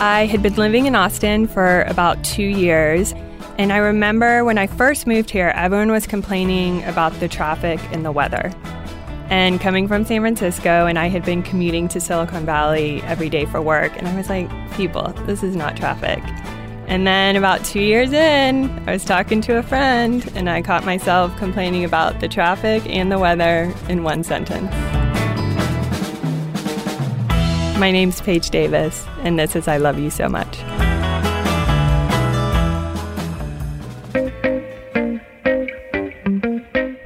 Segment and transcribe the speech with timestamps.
[0.00, 3.12] I had been living in Austin for about two years.
[3.58, 8.02] And I remember when I first moved here, everyone was complaining about the traffic and
[8.02, 8.50] the weather.
[9.28, 13.44] And coming from San Francisco, and I had been commuting to Silicon Valley every day
[13.44, 16.22] for work, and I was like, people, this is not traffic.
[16.86, 20.86] And then about two years in, I was talking to a friend, and I caught
[20.86, 24.99] myself complaining about the traffic and the weather in one sentence.
[27.80, 30.58] My name's Paige Davis, and this is I Love You So Much.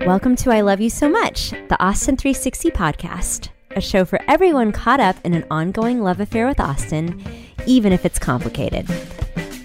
[0.04, 4.72] Welcome to I Love You So Much, the Austin 360 podcast, a show for everyone
[4.72, 7.22] caught up in an ongoing love affair with Austin,
[7.66, 8.90] even if it's complicated.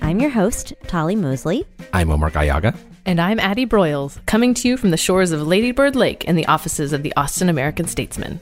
[0.04, 1.66] I'm your host, Tolly Moseley.
[1.92, 2.78] I'm Omar Gallaga.
[3.08, 6.46] And I'm Addie Broyles, coming to you from the shores of Ladybird Lake in the
[6.46, 8.40] offices of the Austin American Statesman.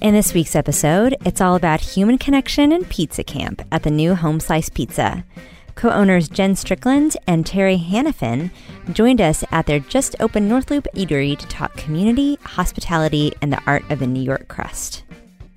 [0.00, 4.14] In this week's episode, it's all about human connection and pizza camp at the new
[4.14, 5.26] Home Slice Pizza.
[5.74, 8.50] Co owners Jen Strickland and Terry Hannafin
[8.94, 13.62] joined us at their just opened North Loop Eatery to talk community, hospitality, and the
[13.66, 15.02] art of the New York crust.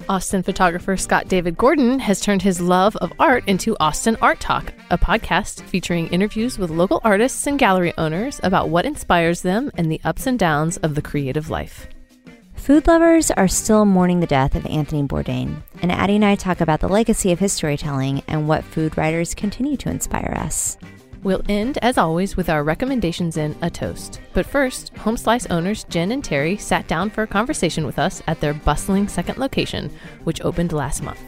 [0.09, 4.73] Austin photographer Scott David Gordon has turned his love of art into Austin Art Talk,
[4.90, 9.90] a podcast featuring interviews with local artists and gallery owners about what inspires them and
[9.90, 11.88] the ups and downs of the creative life.
[12.64, 16.61] Food lovers are still mourning the death of Anthony Bourdain, and Addie and I talk
[16.61, 20.78] about the legacy of his storytelling and what food writers continue to inspire us.
[21.23, 24.22] We'll end, as always, with our recommendations in A Toast.
[24.31, 28.23] But first, Home Slice owners Jen and Terry sat down for a conversation with us
[28.28, 29.91] at their bustling second location,
[30.23, 31.19] which opened last month.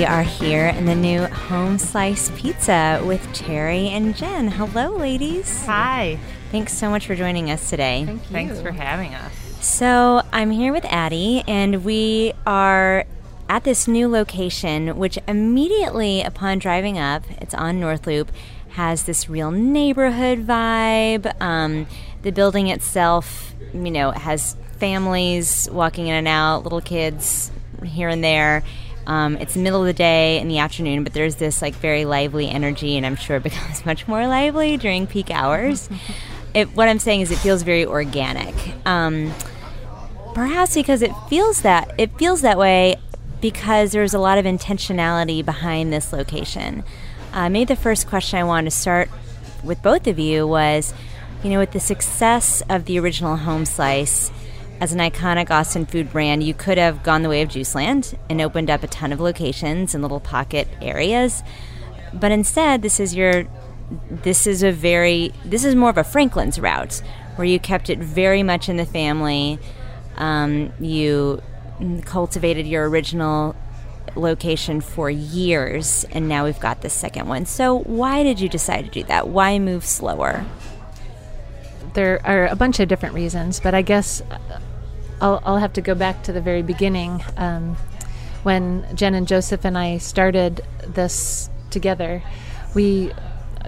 [0.00, 4.48] We are here in the new Home Slice Pizza with Terry and Jen.
[4.48, 5.66] Hello, ladies.
[5.66, 6.18] Hi.
[6.50, 8.06] Thanks so much for joining us today.
[8.06, 8.30] Thank you.
[8.30, 9.30] Thanks for having us.
[9.60, 13.04] So, I'm here with Addie, and we are
[13.50, 18.32] at this new location, which immediately upon driving up, it's on North Loop,
[18.70, 21.30] has this real neighborhood vibe.
[21.42, 21.86] Um,
[22.22, 27.50] the building itself, you know, has families walking in and out, little kids
[27.84, 28.62] here and there.
[29.06, 32.04] Um, it's the middle of the day in the afternoon, but there's this like very
[32.04, 35.88] lively energy, and I'm sure it becomes much more lively during peak hours.
[36.54, 38.54] it, what I'm saying is, it feels very organic.
[38.86, 39.32] Um,
[40.34, 42.96] perhaps because it feels that it feels that way
[43.40, 46.84] because there's a lot of intentionality behind this location.
[47.32, 49.08] Uh, maybe the first question I wanted to start
[49.62, 50.92] with both of you was,
[51.42, 54.30] you know, with the success of the original Home Slice
[54.80, 58.40] as an iconic Austin food brand, you could have gone the way of Juiceland and
[58.40, 61.42] opened up a ton of locations in little pocket areas.
[62.14, 63.44] But instead, this is your
[64.08, 67.02] this is a very this is more of a Franklin's route
[67.36, 69.58] where you kept it very much in the family.
[70.16, 71.42] Um, you
[72.04, 73.54] cultivated your original
[74.16, 77.46] location for years, and now we've got the second one.
[77.46, 79.28] So, why did you decide to do that?
[79.28, 80.44] Why move slower?
[81.94, 84.22] There are a bunch of different reasons, but I guess
[85.20, 87.76] I'll, I'll have to go back to the very beginning um,
[88.42, 92.22] when Jen and Joseph and I started this together.
[92.74, 93.12] We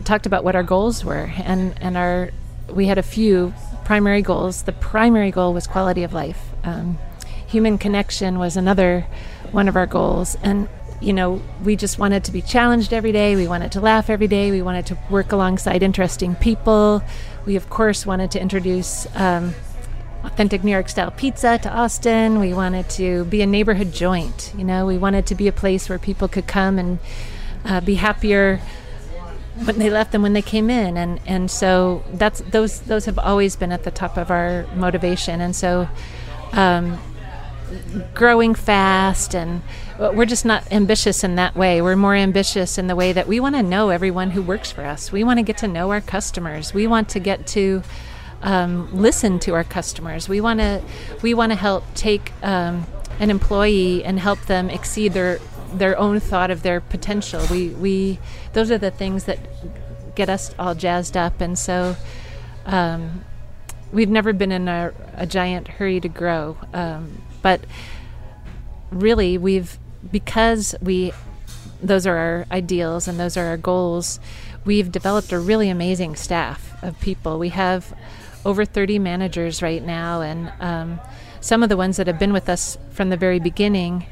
[0.05, 2.31] talked about what our goals were, and and our
[2.71, 3.53] we had a few
[3.85, 4.63] primary goals.
[4.63, 6.41] The primary goal was quality of life.
[6.65, 6.99] Um,
[7.47, 9.07] human connection was another
[9.51, 10.69] one of our goals, and
[11.01, 13.37] you know we just wanted to be challenged every day.
[13.37, 14.51] We wanted to laugh every day.
[14.51, 17.03] We wanted to work alongside interesting people.
[17.45, 19.07] We of course wanted to introduce.
[19.15, 19.55] Um,
[20.25, 22.39] authentic New York style pizza to Austin.
[22.39, 24.53] We wanted to be a neighborhood joint.
[24.57, 26.99] You know, we wanted to be a place where people could come and
[27.65, 28.61] uh, be happier
[29.65, 30.97] when they left than when they came in.
[30.97, 35.41] And and so that's those those have always been at the top of our motivation.
[35.41, 35.89] And so.
[36.53, 36.99] Um,
[38.15, 39.63] growing fast and
[39.99, 43.41] we're just not ambitious in that way we're more ambitious in the way that we
[43.41, 46.01] want to know everyone who works for us we want to get to know our
[46.01, 47.83] customers we want to get to
[48.43, 50.29] um, listen to our customers.
[50.29, 50.83] We want to
[51.23, 52.87] we want to help take um,
[53.19, 55.39] an employee and help them exceed their
[55.73, 57.45] their own thought of their potential.
[57.51, 58.19] We we
[58.53, 59.39] those are the things that
[60.15, 61.97] get us all jazzed up, and so.
[62.65, 63.25] Um,
[63.93, 67.61] we've never been in a, a giant hurry to grow, um, but
[68.91, 69.79] really, we've
[70.11, 71.13] because we
[71.83, 74.21] those are our ideals and those are our goals.
[74.65, 77.39] We've developed a really amazing staff of people.
[77.39, 77.93] We have
[78.45, 81.01] over 30 managers right now, and um,
[81.41, 84.07] some of the ones that have been with us from the very beginning,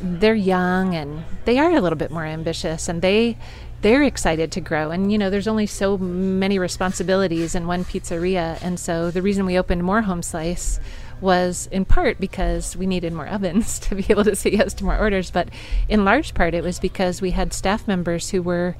[0.00, 3.36] they're young and they are a little bit more ambitious, and they
[3.82, 4.90] they're excited to grow.
[4.90, 9.46] And you know, there's only so many responsibilities in one pizzeria, and so the reason
[9.46, 10.78] we opened more Home Slice
[11.20, 14.84] was in part because we needed more ovens to be able to say yes to
[14.84, 15.48] more orders, but
[15.88, 18.76] in large part it was because we had staff members who were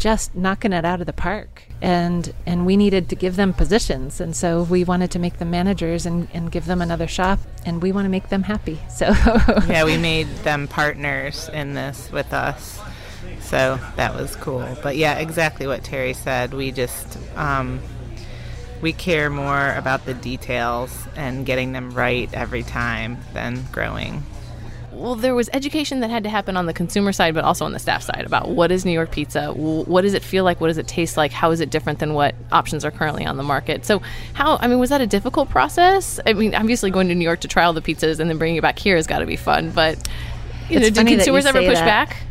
[0.00, 1.62] just knocking it out of the park.
[1.82, 4.20] And and we needed to give them positions.
[4.20, 7.38] And so we wanted to make them managers and, and give them another shop.
[7.64, 8.80] And we want to make them happy.
[8.90, 9.12] So
[9.68, 12.80] yeah we made them partners in this with us.
[13.40, 14.66] So that was cool.
[14.82, 16.52] But yeah exactly what terry said.
[16.52, 17.80] We just um,
[18.82, 24.22] we care more about the details and getting them right every time than growing
[24.92, 27.72] well, there was education that had to happen on the consumer side, but also on
[27.72, 29.52] the staff side about what is New York pizza?
[29.52, 30.60] What does it feel like?
[30.60, 31.32] What does it taste like?
[31.32, 33.84] How is it different than what options are currently on the market?
[33.86, 34.02] So,
[34.32, 36.18] how, I mean, was that a difficult process?
[36.26, 38.56] I mean, obviously going to New York to try all the pizzas and then bringing
[38.56, 39.96] it back here has got to be fun, but,
[40.68, 42.08] you it's know, do consumers ever push that.
[42.08, 42.22] back?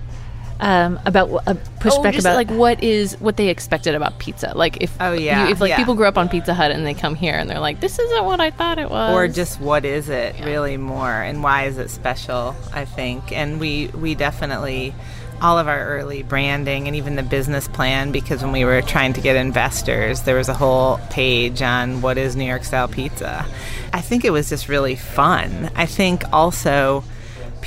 [0.59, 4.53] Um, about uh, pushback oh, about like what is what they expected about pizza.
[4.55, 5.77] Like if oh yeah, you, if like yeah.
[5.77, 8.25] people grew up on Pizza Hut and they come here and they're like, this isn't
[8.25, 10.45] what I thought it was, or just what is it yeah.
[10.45, 12.55] really more and why is it special?
[12.73, 14.93] I think, and we we definitely
[15.41, 19.13] all of our early branding and even the business plan because when we were trying
[19.13, 23.45] to get investors there was a whole page on what is new york style pizza
[23.93, 27.05] i think it was just really fun i think also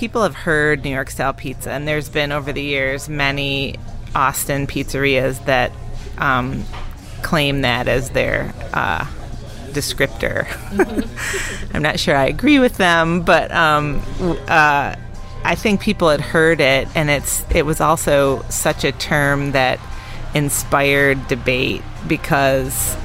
[0.02, 3.76] people have heard New York style pizza, and there's been over the years many
[4.16, 5.70] Austin pizzerias that
[6.18, 6.64] um,
[7.22, 9.04] claim that as their uh,
[9.70, 10.44] descriptor.
[11.72, 14.02] I'm not sure I agree with them, but um,
[14.48, 14.96] uh,
[15.44, 19.78] I think people had heard it, and it's it was also such a term that
[20.34, 22.96] inspired debate because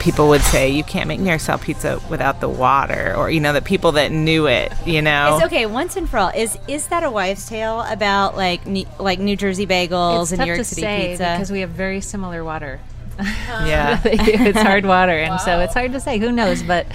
[0.00, 3.38] people would say you can't make New York style pizza without the water, or you
[3.38, 4.72] know the people that knew it.
[4.84, 6.32] You know, it's okay once and for all.
[6.34, 10.40] Is is that a wives' tale about like New, like New Jersey bagels it's and
[10.40, 11.34] New York City pizza?
[11.34, 12.80] because we have very similar water.
[13.18, 15.36] yeah, it's hard water, and wow.
[15.36, 16.18] so it's hard to say.
[16.18, 16.62] Who knows?
[16.62, 16.86] But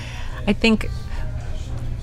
[0.47, 0.89] I think,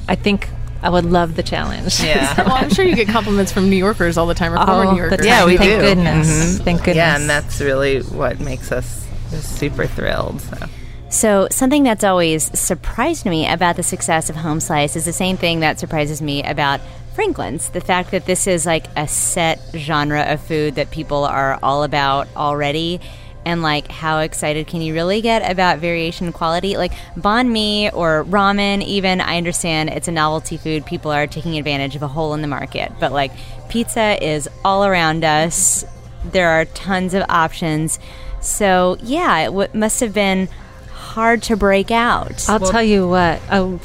[0.08, 0.48] I think
[0.82, 2.00] I would love the challenge.
[2.00, 2.34] Yeah.
[2.46, 4.92] well, I'm sure you get compliments from New Yorkers all the time, or oh, former
[4.92, 5.26] New Yorkers.
[5.26, 5.80] Yeah, we Thank do.
[5.80, 6.28] Goodness.
[6.28, 6.64] Mm-hmm.
[6.64, 6.96] Thank goodness.
[6.96, 9.06] Yeah, and that's really what makes us
[9.40, 10.40] super thrilled.
[10.40, 10.68] So.
[11.12, 15.36] So, something that's always surprised me about the success of Home Slice is the same
[15.36, 16.80] thing that surprises me about
[17.14, 17.68] Franklin's.
[17.68, 21.84] The fact that this is like a set genre of food that people are all
[21.84, 22.98] about already.
[23.44, 26.78] And like, how excited can you really get about variation quality?
[26.78, 30.86] Like banh mi or ramen, even I understand it's a novelty food.
[30.86, 33.32] People are taking advantage of a hole in the market, but like,
[33.68, 35.84] pizza is all around us.
[36.24, 37.98] There are tons of options.
[38.40, 40.48] So yeah, it w- must have been
[41.12, 42.48] hard to break out.
[42.48, 43.40] I'll well, tell you what.
[43.50, 43.78] Oh,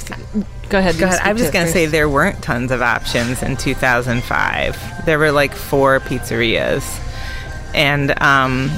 [0.70, 0.98] go ahead.
[0.98, 1.20] Go ahead.
[1.22, 5.04] I was just going to say there weren't tons of options in 2005.
[5.04, 6.82] There were like four pizzerias,
[7.74, 8.70] and um,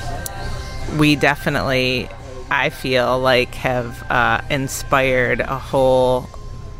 [0.98, 2.08] we definitely,
[2.50, 6.28] I feel like, have uh, inspired a whole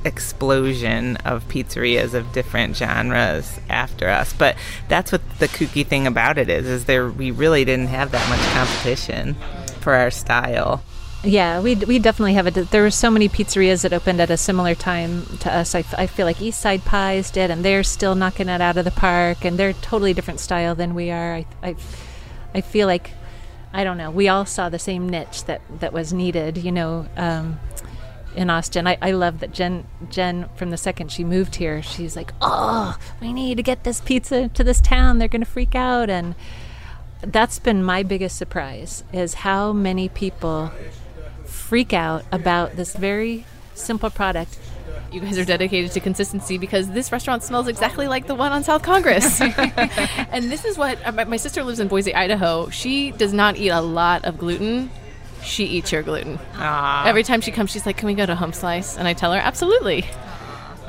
[0.04, 4.56] explosion of pizzerias of different genres after us but
[4.88, 8.26] that's what the kooky thing about it is is there we really didn't have that
[8.30, 9.34] much competition
[9.80, 10.82] for our style
[11.22, 12.70] yeah, we, we definitely have it.
[12.70, 15.74] There were so many pizzerias that opened at a similar time to us.
[15.74, 18.86] I, I feel like East Side Pies did, and they're still knocking it out of
[18.86, 21.34] the park, and they're totally different style than we are.
[21.34, 21.76] I, I,
[22.54, 23.10] I feel like,
[23.72, 27.06] I don't know, we all saw the same niche that, that was needed, you know,
[27.16, 27.60] um,
[28.34, 28.86] in Austin.
[28.86, 32.96] I, I love that Jen, Jen, from the second she moved here, she's like, oh,
[33.20, 35.18] we need to get this pizza to this town.
[35.18, 36.08] They're going to freak out.
[36.08, 36.34] And
[37.20, 40.72] that's been my biggest surprise is how many people
[41.70, 44.58] freak out about this very simple product.
[45.12, 48.64] You guys are dedicated to consistency because this restaurant smells exactly like the one on
[48.64, 49.40] South Congress.
[49.40, 52.70] and this is what uh, my sister lives in Boise, Idaho.
[52.70, 54.90] She does not eat a lot of gluten.
[55.44, 56.40] She eats your gluten.
[56.54, 57.06] Aww.
[57.06, 59.32] Every time she comes, she's like, "Can we go to Home Slice?" And I tell
[59.32, 60.04] her, "Absolutely."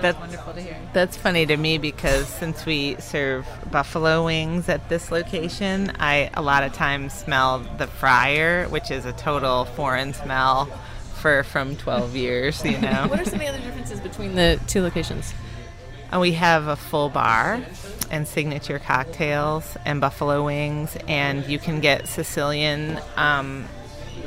[0.02, 0.81] That's wonderful to hear.
[0.94, 6.42] That's funny to me because since we serve buffalo wings at this location, I a
[6.42, 10.66] lot of times smell the fryer, which is a total foreign smell
[11.16, 13.08] for from 12 years, you know.
[13.08, 15.34] what are some of the other differences between the two locations?
[16.12, 17.64] And we have a full bar
[18.10, 23.66] and signature cocktails and buffalo wings, and you can get Sicilian um,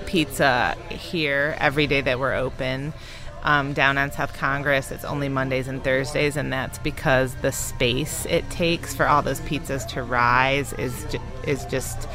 [0.06, 2.94] pizza here every day that we're open
[3.44, 8.26] um, down on South Congress, it's only Mondays and Thursdays, and that's because the space
[8.26, 12.08] it takes for all those pizzas to rise is ju- is just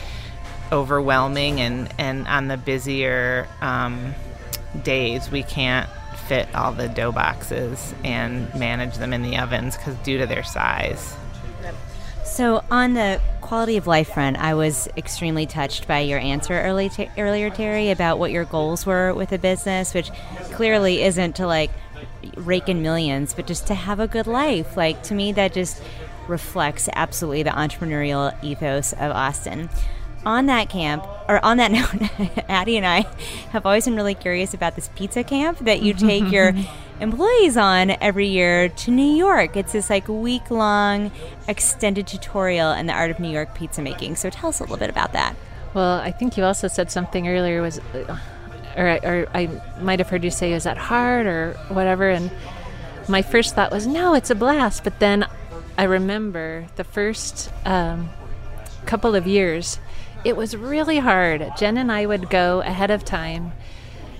[0.71, 4.13] overwhelming, and and on the busier um,
[4.83, 5.89] days we can't
[6.27, 10.43] fit all the dough boxes and manage them in the ovens because due to their
[10.43, 11.15] size.
[12.29, 16.87] So on the quality of life front, I was extremely touched by your answer early
[16.87, 20.11] t- earlier, Terry, about what your goals were with the business, which
[20.51, 21.71] clearly isn't to like
[22.37, 24.77] rake in millions, but just to have a good life.
[24.77, 25.81] Like to me, that just
[26.27, 29.69] reflects absolutely the entrepreneurial ethos of Austin.
[30.25, 31.71] On that camp, or on that
[32.19, 33.01] note, Addie and I
[33.51, 36.53] have always been really curious about this pizza camp that you take your
[36.99, 39.55] employees on every year to New York.
[39.55, 41.11] It's this like week long
[41.47, 44.15] extended tutorial in the art of New York pizza making.
[44.15, 45.35] So tell us a little bit about that.
[45.73, 48.17] Well, I think you also said something earlier was, uh,
[48.75, 49.49] or, or I
[49.81, 52.09] might have heard you say, is that hard or whatever?
[52.09, 52.31] And
[53.07, 54.83] my first thought was, no, it's a blast.
[54.83, 55.25] But then
[55.77, 58.09] I remember the first um,
[58.85, 59.79] couple of years,
[60.25, 61.49] it was really hard.
[61.57, 63.53] Jen and I would go ahead of time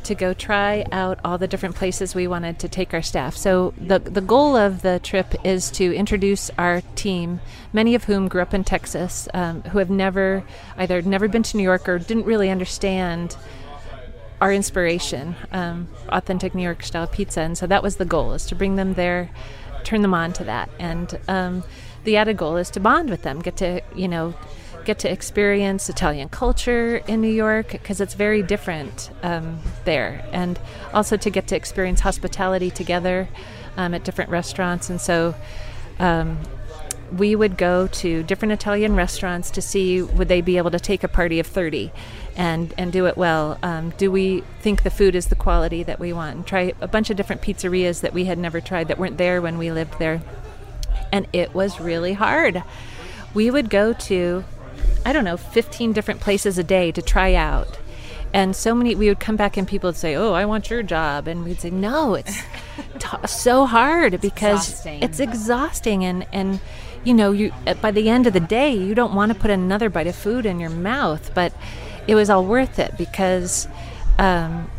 [0.10, 3.38] to go try out all the different places we wanted to take our staff.
[3.38, 7.42] So the the goal of the trip is to introduce our team,
[7.74, 10.44] many of whom grew up in Texas, um, who have never
[10.78, 13.38] either never been to New York or didn't really understand
[14.42, 17.42] our inspiration, um, authentic New York style pizza.
[17.42, 19.30] And so that was the goal: is to bring them there,
[19.84, 21.64] turn them on to that, and um,
[22.04, 24.34] the added goal is to bond with them, get to you know
[24.90, 30.60] get to experience Italian culture in New York because it's very different um, there, and
[30.96, 33.30] also to get to experience hospitality together
[33.78, 34.90] um, at different restaurants.
[34.90, 35.36] And so
[36.00, 36.40] um,
[37.16, 41.04] we would go to different Italian restaurants to see would they be able to take
[41.04, 41.92] a party of 30
[42.36, 43.60] and, and do it well.
[43.62, 46.36] Um, do we think the food is the quality that we want?
[46.36, 49.40] And try a bunch of different pizzerias that we had never tried that weren't there
[49.40, 50.24] when we lived there.
[51.12, 52.64] And it was really hard.
[53.36, 54.44] We would go to
[55.06, 57.80] I don't know, 15 different places a day to try out.
[58.34, 60.84] And so many, we would come back and people would say, Oh, I want your
[60.84, 61.28] job.
[61.28, 62.38] And we'd say, No, it's
[63.00, 65.04] t- so hard because exhausting.
[65.04, 66.06] it's exhausting.
[66.06, 66.60] And, and,
[67.04, 69.90] you know, you, by the end of the day, you don't want to put another
[69.90, 71.34] bite of food in your mouth.
[71.34, 71.54] But
[72.08, 73.68] it was all worth it because
[74.20, 74.70] um,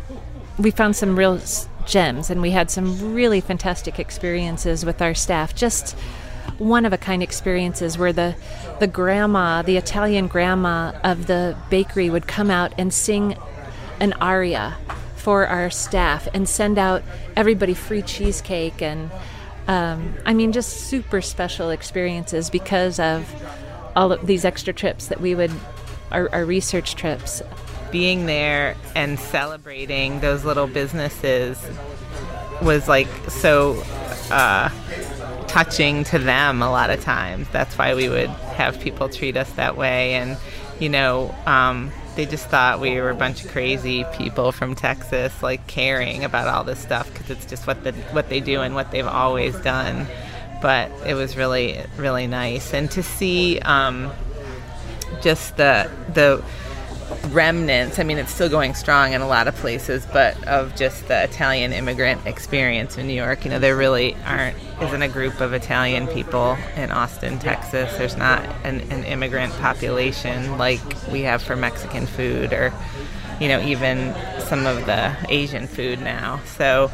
[0.57, 1.39] we found some real
[1.85, 5.53] gems and we had some really fantastic experiences with our staff.
[5.55, 5.97] Just,
[6.61, 8.35] one of a kind experiences where the
[8.79, 13.35] the grandma, the Italian grandma of the bakery would come out and sing
[13.99, 14.77] an aria
[15.15, 17.03] for our staff and send out
[17.35, 19.11] everybody free cheesecake and
[19.67, 23.27] um, I mean just super special experiences because of
[23.95, 25.51] all of these extra trips that we would
[26.11, 27.41] our, our research trips.
[27.91, 31.59] Being there and celebrating those little businesses
[32.61, 33.81] was like so
[34.29, 34.69] uh,
[35.51, 37.45] touching to them a lot of times.
[37.51, 40.13] That's why we would have people treat us that way.
[40.13, 40.37] And,
[40.79, 45.43] you know, um, they just thought we were a bunch of crazy people from Texas,
[45.43, 48.75] like caring about all this stuff because it's just what the what they do and
[48.75, 50.07] what they've always done.
[50.61, 54.11] But it was really really nice, and to see um,
[55.21, 56.43] just the the
[57.29, 57.99] remnants.
[57.99, 61.23] I mean, it's still going strong in a lot of places, but of just the
[61.23, 63.45] Italian immigrant experience in New York.
[63.45, 67.95] You know, there really aren't isn't a group of Italian people in Austin, Texas.
[67.97, 72.73] There's not an, an immigrant population like we have for Mexican food or
[73.41, 76.39] you know, even some of the Asian food now.
[76.57, 76.91] So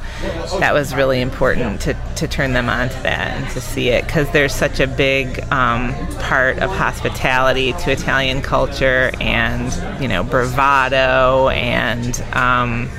[0.59, 4.05] that was really important to, to turn them on to that and to see it
[4.05, 10.23] because there's such a big um, part of hospitality to Italian culture and, you know,
[10.23, 12.89] bravado and, um,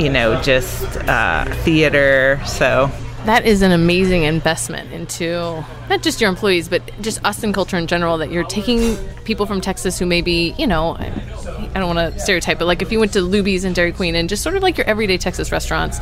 [0.00, 2.40] you know, just uh, theater.
[2.46, 2.90] So
[3.26, 7.86] that is an amazing investment into not just your employees, but just Austin culture in
[7.86, 8.16] general.
[8.18, 10.96] That you're taking people from Texas who maybe, you know,
[11.46, 14.14] I don't want to stereotype, but like if you went to Luby's and Dairy Queen
[14.14, 15.98] and just sort of like your everyday Texas restaurants,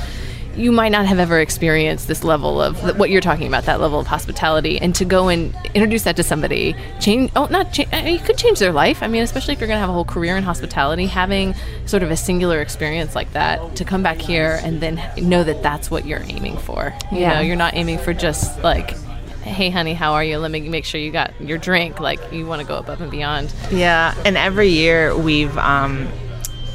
[0.56, 4.00] you might not have ever experienced this level of what you're talking about, that level
[4.00, 7.30] of hospitality, and to go and introduce that to somebody, change.
[7.36, 7.88] Oh, not change.
[7.92, 9.00] I mean, you could change their life.
[9.02, 11.54] I mean, especially if you're going to have a whole career in hospitality, having
[11.86, 15.62] sort of a singular experience like that to come back here and then know that
[15.62, 16.92] that's what you're aiming for.
[17.12, 17.34] You Yeah.
[17.34, 18.94] know, you're not aiming for just like.
[19.42, 20.38] Hey, honey, how are you?
[20.38, 21.98] Let me make sure you got your drink.
[21.98, 23.52] Like, you want to go above and beyond.
[23.70, 26.08] Yeah, and every year we've um,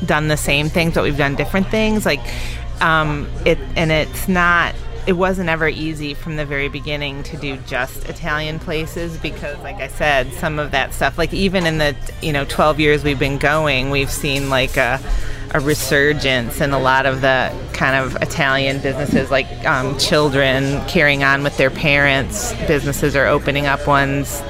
[0.06, 2.06] done the same things, but we've done different things.
[2.06, 2.22] Like
[2.82, 4.76] um, it, and it's not.
[5.08, 9.76] It wasn't ever easy from the very beginning to do just Italian places because, like
[9.76, 13.20] I said, some of that stuff, like even in the you know 12 years we've
[13.20, 15.00] been going, we've seen like a,
[15.54, 21.24] a resurgence in a lot of the kind of Italian businesses, like um, children carrying
[21.24, 22.54] on with their parents.
[22.66, 24.42] Businesses are opening up ones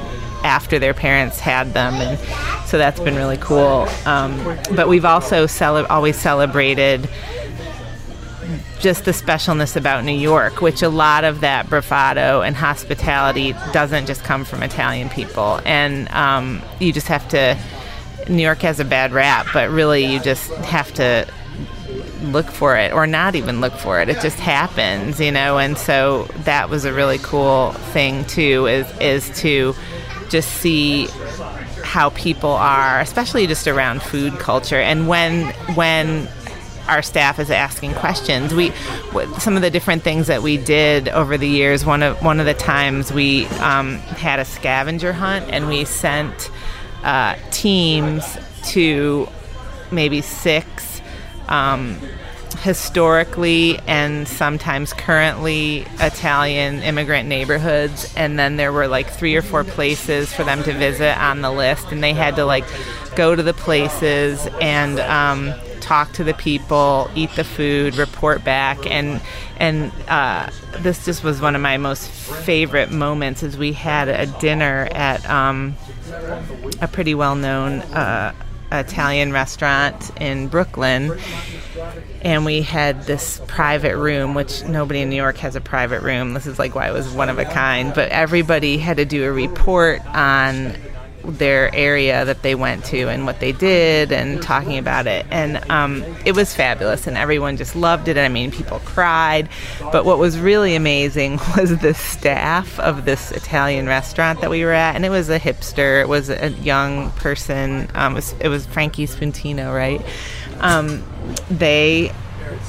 [0.46, 2.18] after their parents had them, and
[2.66, 3.90] so that's been really cool.
[4.06, 7.10] Um, but we've also cele- always celebrated
[8.80, 14.06] just the specialness about New York, which a lot of that bravado and hospitality doesn't
[14.06, 15.60] just come from Italian people.
[15.66, 17.58] And um, you just have to,
[18.30, 21.28] New York has a bad rap, but really you just have to
[22.22, 24.10] look for it or not even look for it.
[24.10, 25.58] It just happens, you know.
[25.58, 29.76] And so that was a really cool thing too is is to
[30.30, 31.08] just see
[31.84, 36.28] how people are, especially just around food culture and when when
[36.88, 38.54] our staff is asking questions.
[38.54, 38.72] We
[39.40, 41.86] some of the different things that we did over the years.
[41.86, 46.50] One of one of the times we um, had a scavenger hunt, and we sent
[47.04, 48.38] uh, teams
[48.70, 49.28] to
[49.92, 51.02] maybe six
[51.48, 51.98] um,
[52.60, 59.64] historically and sometimes currently Italian immigrant neighborhoods, and then there were like three or four
[59.64, 62.66] places for them to visit on the list, and they had to like
[63.16, 65.00] go to the places and.
[65.00, 65.54] Um,
[65.86, 69.22] talk to the people, eat the food, report back, and
[69.58, 70.50] and uh,
[70.80, 73.44] this just was one of my most favorite moments.
[73.44, 75.76] As we had a dinner at um,
[76.82, 78.34] a pretty well known uh,
[78.72, 81.18] Italian restaurant in Brooklyn.
[82.22, 86.34] And we had this private room, which nobody in New York has a private room.
[86.34, 87.94] This is like why it was one of a kind.
[87.94, 90.74] But everybody had to do a report on
[91.26, 95.26] their area that they went to and what they did and talking about it.
[95.32, 98.18] And um, it was fabulous, and everyone just loved it.
[98.18, 99.50] I mean, people cried.
[99.92, 104.72] But what was really amazing was the staff of this Italian restaurant that we were
[104.72, 106.02] at, and it was a hipster.
[106.02, 107.90] It was a young person.
[107.96, 110.02] Um, it, was, it was Frankie Spuntino, right?
[110.60, 111.04] Um,
[111.50, 112.12] they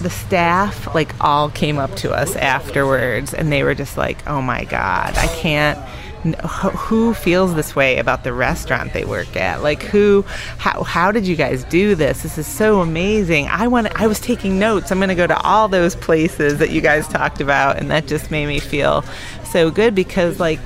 [0.01, 4.41] the staff like all came up to us afterwards and they were just like oh
[4.41, 5.79] my god i can't
[6.25, 10.25] who feels this way about the restaurant they work at like who
[10.59, 14.19] how, how did you guys do this this is so amazing i want i was
[14.19, 17.79] taking notes i'm going to go to all those places that you guys talked about
[17.79, 19.03] and that just made me feel
[19.45, 20.59] so good because like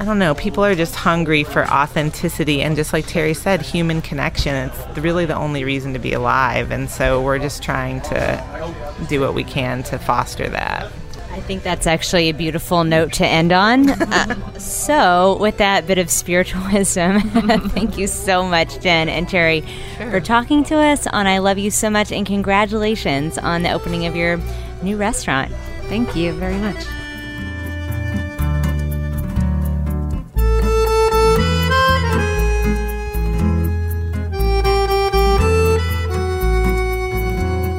[0.00, 4.02] I don't know, people are just hungry for authenticity and just like Terry said, human
[4.02, 4.54] connection.
[4.54, 6.72] It's really the only reason to be alive.
[6.72, 10.90] And so we're just trying to do what we can to foster that.
[11.34, 13.88] I think that's actually a beautiful note to end on.
[14.14, 17.20] Uh, so, with that bit of spiritual wisdom,
[17.70, 19.64] thank you so much, Jen and Terry,
[19.96, 20.10] sure.
[20.10, 24.06] for talking to us on I Love You So Much, and congratulations on the opening
[24.06, 24.38] of your
[24.82, 25.50] new restaurant.
[25.88, 26.76] Thank you very much.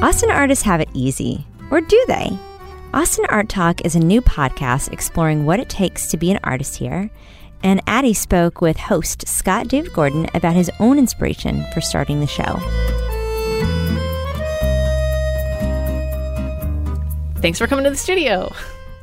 [0.02, 2.38] Austin artists have it easy, or do they?
[2.96, 6.76] Austin Art Talk is a new podcast exploring what it takes to be an artist
[6.76, 7.10] here.
[7.62, 12.26] And Addie spoke with host Scott David Gordon about his own inspiration for starting the
[12.26, 12.56] show.
[17.42, 18.50] Thanks for coming to the studio.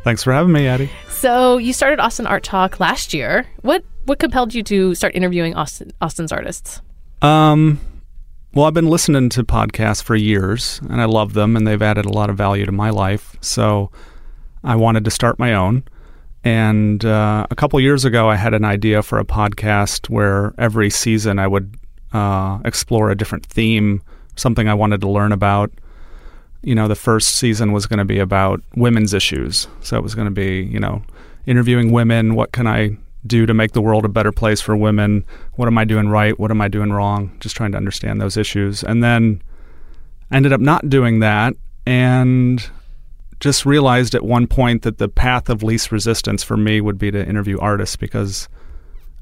[0.03, 0.89] Thanks for having me, Addie.
[1.09, 3.45] So you started Austin Art Talk last year.
[3.61, 6.81] What what compelled you to start interviewing Austin Austin's artists?
[7.21, 7.79] Um,
[8.53, 12.05] well, I've been listening to podcasts for years and I love them and they've added
[12.05, 13.35] a lot of value to my life.
[13.41, 13.89] So
[14.63, 15.83] I wanted to start my own.
[16.43, 20.91] And uh, a couple years ago, I had an idea for a podcast where every
[20.91, 21.75] season I would
[22.11, 24.03] uh, explore a different theme,
[24.35, 25.71] something I wanted to learn about.
[26.61, 29.67] You know, the first season was going to be about women's issues.
[29.81, 31.01] So it was going to be, you know,
[31.47, 32.35] interviewing women.
[32.35, 35.25] What can I do to make the world a better place for women?
[35.53, 36.37] What am I doing right?
[36.39, 37.35] What am I doing wrong?
[37.39, 38.83] Just trying to understand those issues.
[38.83, 39.41] And then
[40.31, 41.53] ended up not doing that
[41.85, 42.69] and
[43.39, 47.11] just realized at one point that the path of least resistance for me would be
[47.11, 48.47] to interview artists because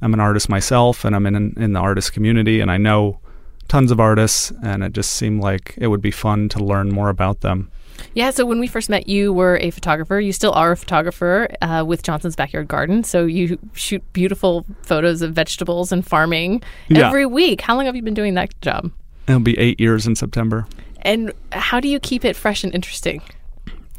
[0.01, 3.19] I'm an artist myself and I'm in in the artist community and I know
[3.67, 7.09] tons of artists and it just seemed like it would be fun to learn more
[7.09, 7.71] about them.
[8.13, 10.19] Yeah, so when we first met, you were a photographer.
[10.19, 13.03] You still are a photographer uh, with Johnson's Backyard Garden.
[13.03, 17.07] So you shoot beautiful photos of vegetables and farming yeah.
[17.07, 17.61] every week.
[17.61, 18.91] How long have you been doing that job?
[19.27, 20.67] It'll be eight years in September.
[21.03, 23.21] And how do you keep it fresh and interesting?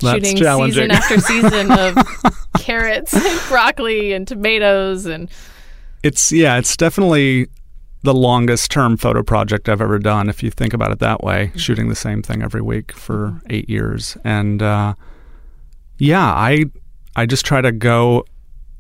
[0.01, 1.97] That's Shooting season after season of
[2.59, 5.31] carrots and broccoli and tomatoes and.
[6.03, 7.49] It's yeah, it's definitely
[8.03, 11.49] the longest term photo project I've ever done, if you think about it that way,
[11.49, 11.59] mm-hmm.
[11.59, 13.47] shooting the same thing every week for mm-hmm.
[13.51, 14.17] eight years.
[14.25, 14.95] And uh,
[15.99, 16.65] yeah, I
[17.15, 18.25] I just try to go.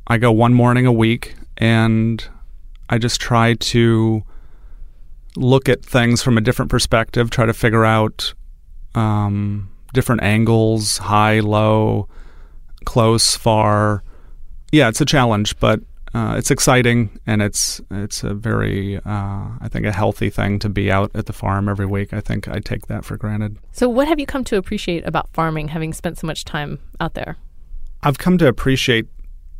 [0.08, 2.24] I go one morning a week, and
[2.90, 4.22] I just try to
[5.36, 7.30] look at things from a different perspective.
[7.30, 8.34] Try to figure out
[8.94, 12.08] um, different angles, high, low,
[12.84, 14.02] close, far.
[14.72, 15.80] Yeah, it's a challenge, but
[16.14, 20.68] uh, it's exciting and it's it's a very uh, I think a healthy thing to
[20.68, 22.12] be out at the farm every week.
[22.12, 23.58] I think I take that for granted.
[23.72, 27.14] So, what have you come to appreciate about farming, having spent so much time out
[27.14, 27.36] there?
[28.02, 29.06] I've come to appreciate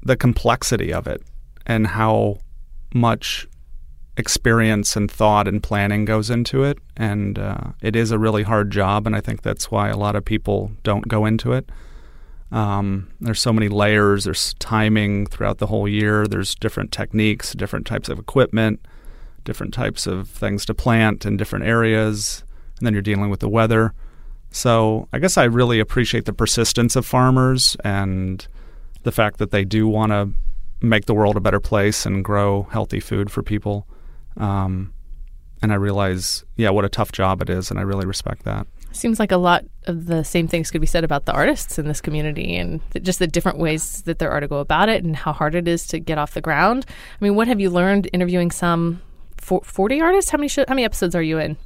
[0.02, 1.22] the complexity of it
[1.66, 2.38] and how
[2.92, 3.46] much
[4.16, 6.78] experience and thought and planning goes into it.
[6.96, 10.16] And uh, it is a really hard job, and I think that's why a lot
[10.16, 11.70] of people don't go into it.
[12.52, 14.24] Um, there's so many layers.
[14.24, 16.26] There's timing throughout the whole year.
[16.26, 18.86] There's different techniques, different types of equipment,
[19.44, 22.44] different types of things to plant in different areas,
[22.78, 23.94] and then you're dealing with the weather.
[24.50, 28.46] So I guess I really appreciate the persistence of farmers and
[29.02, 30.30] the fact that they do want to
[30.82, 33.86] make the world a better place and grow healthy food for people.
[34.36, 34.92] Um,
[35.62, 38.66] and I realize, yeah, what a tough job it is, and I really respect that.
[38.92, 41.88] Seems like a lot of the same things could be said about the artists in
[41.88, 45.16] this community and just the different ways that there are to go about it and
[45.16, 46.87] how hard it is to get off the ground.
[46.88, 49.00] I mean, what have you learned interviewing some
[49.38, 50.31] for- 40 artists?
[50.31, 51.57] How many sh- how many episodes are you in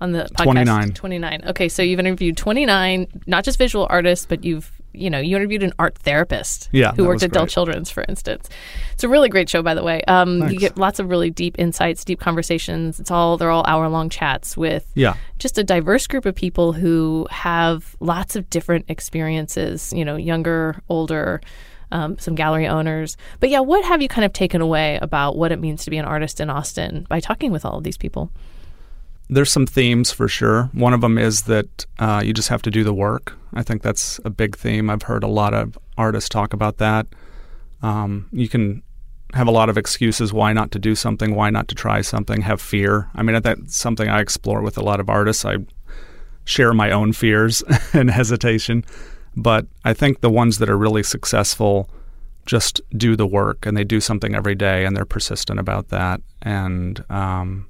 [0.00, 0.44] on the podcast?
[0.44, 0.92] 29.
[0.92, 1.42] 29.
[1.48, 5.64] Okay, so you've interviewed 29 not just visual artists, but you've you know, you interviewed
[5.64, 7.48] an art therapist Yeah, who worked at Dell.
[7.48, 8.48] Children's, for instance.
[8.92, 10.02] It's a really great show, by the way.
[10.06, 13.00] Um, you get lots of really deep insights, deep conversations.
[13.00, 15.14] It's all they're all hour long chats with Yeah.
[15.40, 19.92] just a diverse group of people who have lots of different experiences.
[19.92, 21.40] You know, younger, older.
[21.92, 25.52] Um, some gallery owners, but yeah, what have you kind of taken away about what
[25.52, 28.32] it means to be an artist in Austin by talking with all of these people?
[29.28, 30.70] There's some themes for sure.
[30.72, 33.36] One of them is that uh, you just have to do the work.
[33.54, 34.90] I think that's a big theme.
[34.90, 37.06] I've heard a lot of artists talk about that.
[37.82, 38.82] Um, you can
[39.32, 42.42] have a lot of excuses why not to do something, why not to try something,
[42.42, 43.10] have fear.
[43.14, 45.44] I mean, that's something I explore with a lot of artists.
[45.44, 45.56] I
[46.44, 48.84] share my own fears and hesitation.
[49.36, 51.90] But I think the ones that are really successful
[52.46, 56.20] just do the work and they do something every day and they're persistent about that.
[56.42, 57.66] And um,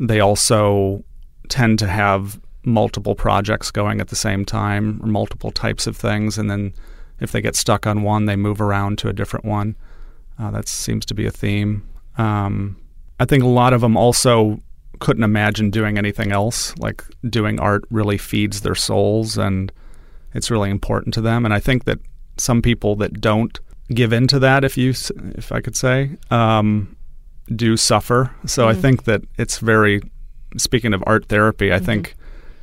[0.00, 1.02] they also
[1.48, 6.38] tend to have multiple projects going at the same time or multiple types of things.
[6.38, 6.72] And then
[7.20, 9.76] if they get stuck on one, they move around to a different one.
[10.38, 11.88] Uh, that seems to be a theme.
[12.16, 12.76] Um,
[13.18, 14.60] I think a lot of them also
[15.00, 16.76] couldn't imagine doing anything else.
[16.78, 19.72] Like doing art really feeds their souls and
[20.34, 21.44] it's really important to them.
[21.44, 21.98] And I think that
[22.36, 23.58] some people that don't
[23.88, 26.96] give into that, if you, if I could say, um,
[27.54, 28.34] do suffer.
[28.46, 30.00] So I think that it's very,
[30.56, 32.14] speaking of art therapy, I think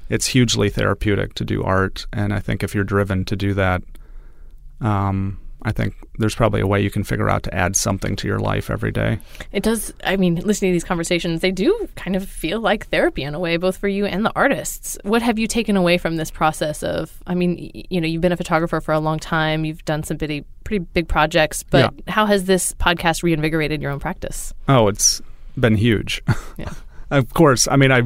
[0.10, 2.06] it's hugely therapeutic to do art.
[2.13, 3.82] And I think if you're driven to do that,
[4.82, 8.28] um, I think there's probably a way you can figure out to add something to
[8.28, 9.17] your life every day.
[9.51, 9.91] It does.
[10.04, 13.39] I mean, listening to these conversations, they do kind of feel like therapy in a
[13.39, 14.95] way, both for you and the artists.
[15.01, 17.12] What have you taken away from this process of?
[17.25, 19.65] I mean, you know, you've been a photographer for a long time.
[19.65, 23.99] You've done some pretty pretty big projects, but how has this podcast reinvigorated your own
[23.99, 24.54] practice?
[24.67, 25.19] Oh, it's
[25.60, 26.21] been huge.
[26.58, 26.73] Yeah.
[27.10, 27.67] of course.
[27.67, 28.04] I mean, I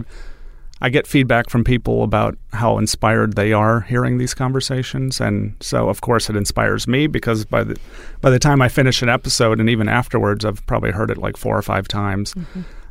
[0.82, 5.89] I get feedback from people about how inspired they are hearing these conversations, and so
[5.89, 7.78] of course it inspires me because by the
[8.22, 11.38] by the time I finish an episode, and even afterwards, I've probably heard it like
[11.38, 12.34] four or five times.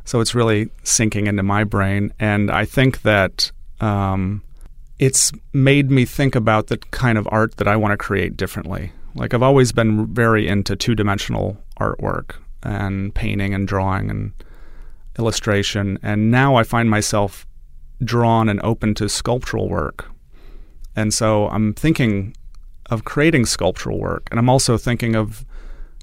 [0.05, 3.51] So it's really sinking into my brain, and I think that.
[3.81, 4.43] Um,
[4.99, 8.91] it's made me think about the kind of art that I want to create differently.
[9.15, 14.33] Like I've always been very into two-dimensional artwork and painting and drawing and
[15.17, 17.47] illustration, and now I find myself
[18.03, 20.05] drawn and open to sculptural work.
[20.95, 22.35] And so I'm thinking
[22.89, 25.45] of creating sculptural work, and I'm also thinking of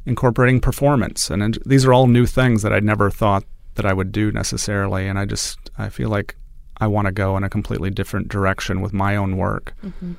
[0.04, 1.30] incorporating performance.
[1.30, 4.32] And and these are all new things that I'd never thought that I would do
[4.32, 5.06] necessarily.
[5.06, 6.36] And I just I feel like
[6.78, 9.74] I want to go in a completely different direction with my own work.
[9.84, 10.12] Mm-hmm.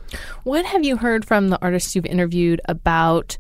[0.43, 3.37] What have you heard from the artists you've interviewed about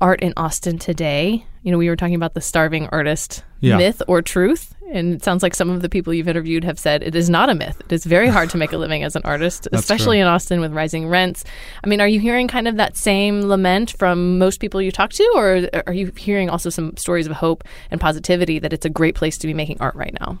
[0.00, 1.44] art in Austin today?
[1.62, 3.76] You know, we were talking about the starving artist Yeah.
[3.76, 7.02] myth or truth, and it sounds like some of the people you've interviewed have said
[7.02, 7.80] it is not a myth.
[7.84, 10.22] It is very hard to make a living as an artist, especially true.
[10.22, 11.44] in Austin with rising rents.
[11.82, 15.10] I mean, are you hearing kind of that same lament from most people you talk
[15.14, 18.90] to, or are you hearing also some stories of hope and positivity that it's a
[18.90, 20.38] great place to be making art right now?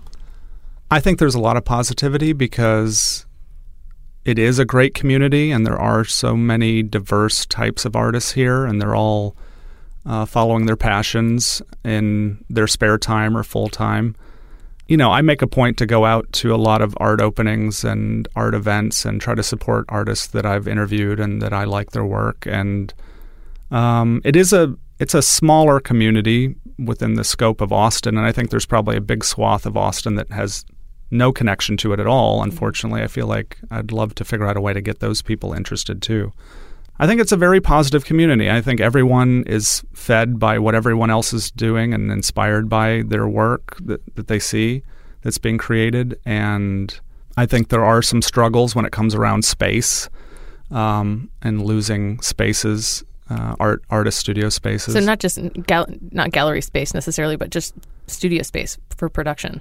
[0.90, 3.26] I think there's a lot of positivity because
[4.24, 8.64] it is a great community and there are so many diverse types of artists here
[8.64, 9.36] and they're all
[10.06, 14.14] uh, following their passions in their spare time or full time.
[14.86, 17.82] You know, I make a point to go out to a lot of art openings
[17.82, 21.90] and art events and try to support artists that I've interviewed and that I like
[21.90, 22.46] their work.
[22.46, 22.94] And
[23.72, 28.32] um, it is a it's a smaller community within the scope of Austin, and I
[28.32, 30.64] think there's probably a big swath of Austin that has
[31.10, 32.42] no connection to it at all.
[32.42, 35.52] Unfortunately, I feel like I'd love to figure out a way to get those people
[35.52, 36.32] interested too.
[36.98, 38.50] I think it's a very positive community.
[38.50, 43.28] I think everyone is fed by what everyone else is doing and inspired by their
[43.28, 44.82] work that, that they see
[45.22, 46.18] that's being created.
[46.24, 46.98] And
[47.36, 50.08] I think there are some struggles when it comes around space
[50.70, 54.94] um, and losing spaces, uh, art artist studio spaces.
[54.94, 57.74] So not just gal- not gallery space necessarily, but just
[58.06, 59.60] studio space for production.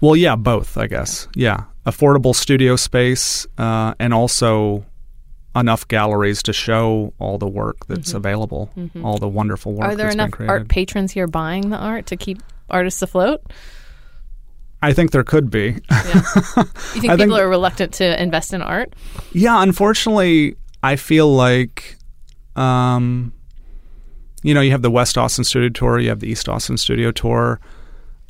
[0.00, 1.28] Well, yeah, both, I guess.
[1.34, 4.84] Yeah, affordable studio space uh, and also
[5.56, 8.16] enough galleries to show all the work that's Mm-hmm.
[8.16, 8.70] available,
[9.02, 12.42] all the wonderful work Are there enough art patrons here buying the art to keep
[12.70, 13.40] artists afloat?
[14.82, 15.66] I think there could be.
[15.66, 16.68] You think
[17.00, 18.94] people think- are reluctant to invest in art?
[19.32, 21.96] yeah, unfortunately, I feel like,
[22.56, 23.32] um,
[24.42, 27.10] you know, you have the West Austin Studio Tour, you have the East Austin Studio
[27.12, 27.60] Tour.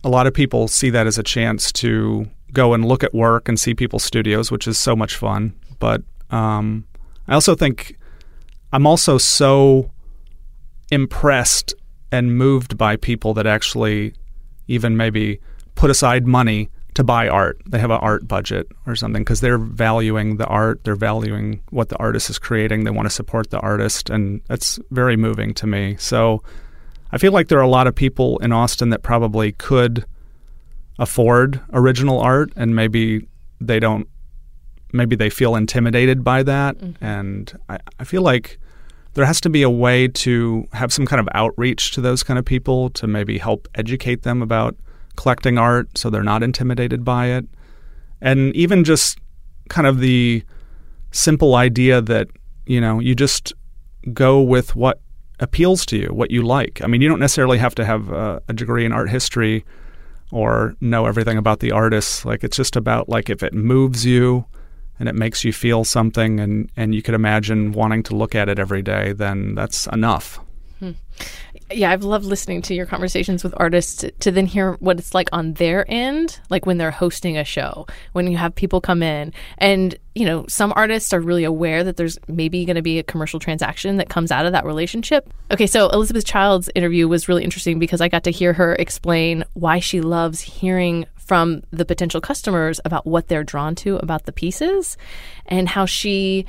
[0.05, 3.49] A lot of people see that as a chance to go and look at work
[3.49, 5.55] and see people's studios, which is so much fun.
[5.81, 6.87] But um,
[7.29, 7.97] I also think
[8.73, 9.91] I'm also so
[10.91, 11.75] impressed
[12.13, 14.15] and moved by people that actually
[14.69, 15.41] even maybe
[15.75, 17.61] put aside money to buy art.
[17.67, 21.89] They have an art budget or something because they're valuing the art, they're valuing what
[21.89, 25.67] the artist is creating, they want to support the artist, and that's very moving to
[25.67, 25.97] me.
[25.99, 26.43] So
[27.11, 30.05] I feel like there are a lot of people in Austin that probably could
[30.99, 33.27] afford original art and maybe
[33.61, 34.09] they don't
[34.95, 37.05] maybe they feel intimidated by that mm-hmm.
[37.05, 38.59] and I, I feel like
[39.15, 42.39] there has to be a way to have some kind of outreach to those kind
[42.39, 44.77] of people to maybe help educate them about
[45.17, 47.47] collecting art so they're not intimidated by it.
[48.21, 49.19] And even just
[49.69, 50.43] kind of the
[51.13, 52.29] simple idea that,
[52.67, 53.53] you know, you just
[54.13, 55.01] go with what
[55.39, 56.83] appeals to you, what you like.
[56.83, 59.65] I mean, you don't necessarily have to have a, a degree in art history
[60.33, 62.25] or know everything about the artists.
[62.25, 64.47] Like it's just about like if it moves you
[64.99, 68.49] and it makes you feel something and, and you could imagine wanting to look at
[68.49, 70.41] it every day, then that's enough.
[70.81, 70.93] Hmm.
[71.71, 75.15] yeah, I've loved listening to your conversations with artists to, to then hear what it's
[75.15, 79.03] like on their end, like when they're hosting a show, when you have people come
[79.03, 79.33] in.
[79.59, 83.05] And, you know, some artists are really aware that there's maybe going to be a
[83.05, 85.33] commercial transaction that comes out of that relationship.
[85.53, 89.45] Okay, so Elizabeth Child's interview was really interesting because I got to hear her explain
[89.55, 94.33] why she loves hearing from the potential customers about what they're drawn to about the
[94.33, 94.97] pieces
[95.47, 96.47] and how she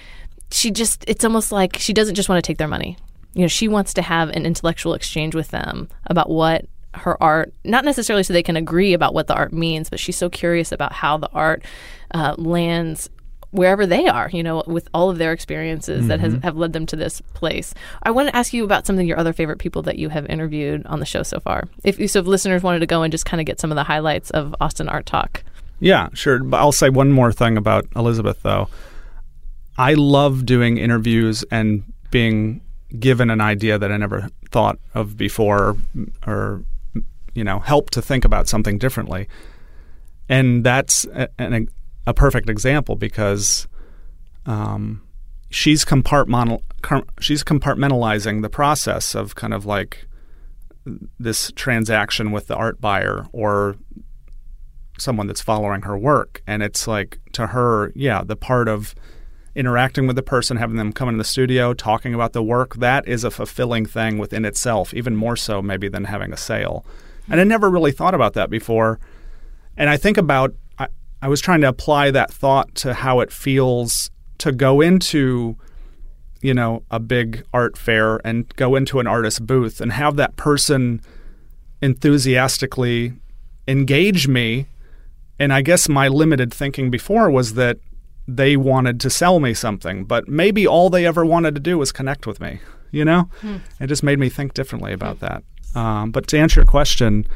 [0.51, 2.97] she just it's almost like she doesn't just want to take their money.
[3.33, 7.53] You know she wants to have an intellectual exchange with them about what her art
[7.63, 10.71] not necessarily so they can agree about what the art means but she's so curious
[10.71, 11.61] about how the art
[12.11, 13.09] uh, lands
[13.55, 16.43] wherever they are you know with all of their experiences that has, mm-hmm.
[16.43, 19.17] have led them to this place i want to ask you about some of your
[19.17, 22.25] other favorite people that you have interviewed on the show so far if so if
[22.25, 24.87] listeners wanted to go and just kind of get some of the highlights of austin
[24.89, 25.43] art talk
[25.79, 26.39] Yeah, sure.
[26.39, 28.69] But I'll say one more thing about Elizabeth, though.
[29.77, 32.61] I love doing interviews and being
[32.97, 35.75] given an idea that I never thought of before,
[36.25, 36.63] or
[37.33, 39.27] you know, help to think about something differently.
[40.29, 41.05] And that's
[41.37, 41.67] an,
[42.05, 43.67] a perfect example because
[44.45, 45.01] um,
[45.49, 46.61] she's compartmental,
[47.19, 50.07] she's compartmentalizing the process of kind of like
[51.19, 53.75] this transaction with the art buyer or
[54.99, 56.41] someone that's following her work.
[56.47, 58.95] And it's like to her, yeah, the part of
[59.55, 63.07] interacting with the person, having them come into the studio, talking about the work, that
[63.07, 66.85] is a fulfilling thing within itself, even more so maybe than having a sale.
[67.29, 68.99] And I never really thought about that before.
[69.77, 70.53] And I think about,
[71.25, 75.57] I, was trying to apply that thought to how it feels to go into,
[76.41, 80.35] you know, a big art fair and go into an artist booth and have that
[80.35, 81.01] person
[81.81, 83.13] enthusiastically
[83.67, 84.67] engage me
[85.39, 87.77] and I guess my limited thinking before was that
[88.27, 91.91] they wanted to sell me something, but maybe all they ever wanted to do was
[91.91, 92.59] connect with me.
[92.91, 93.29] You know,
[93.79, 95.43] it just made me think differently about that.
[95.75, 97.27] Um, but to answer your question,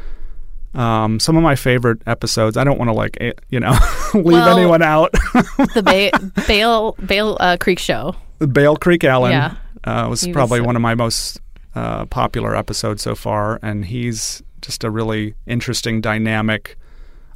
[0.73, 2.57] um, some of my favorite episodes.
[2.57, 3.17] I don't want to like
[3.49, 3.71] you know
[4.13, 5.11] leave Well- anyone out.
[5.73, 9.55] the ba- Bale Bale uh, Creek show The Bale Creek Allen Yeah.
[9.83, 11.39] uh, was He probably so- one of my most
[11.75, 16.77] uh, popular episodes so far, and he's just a really interesting, dynamic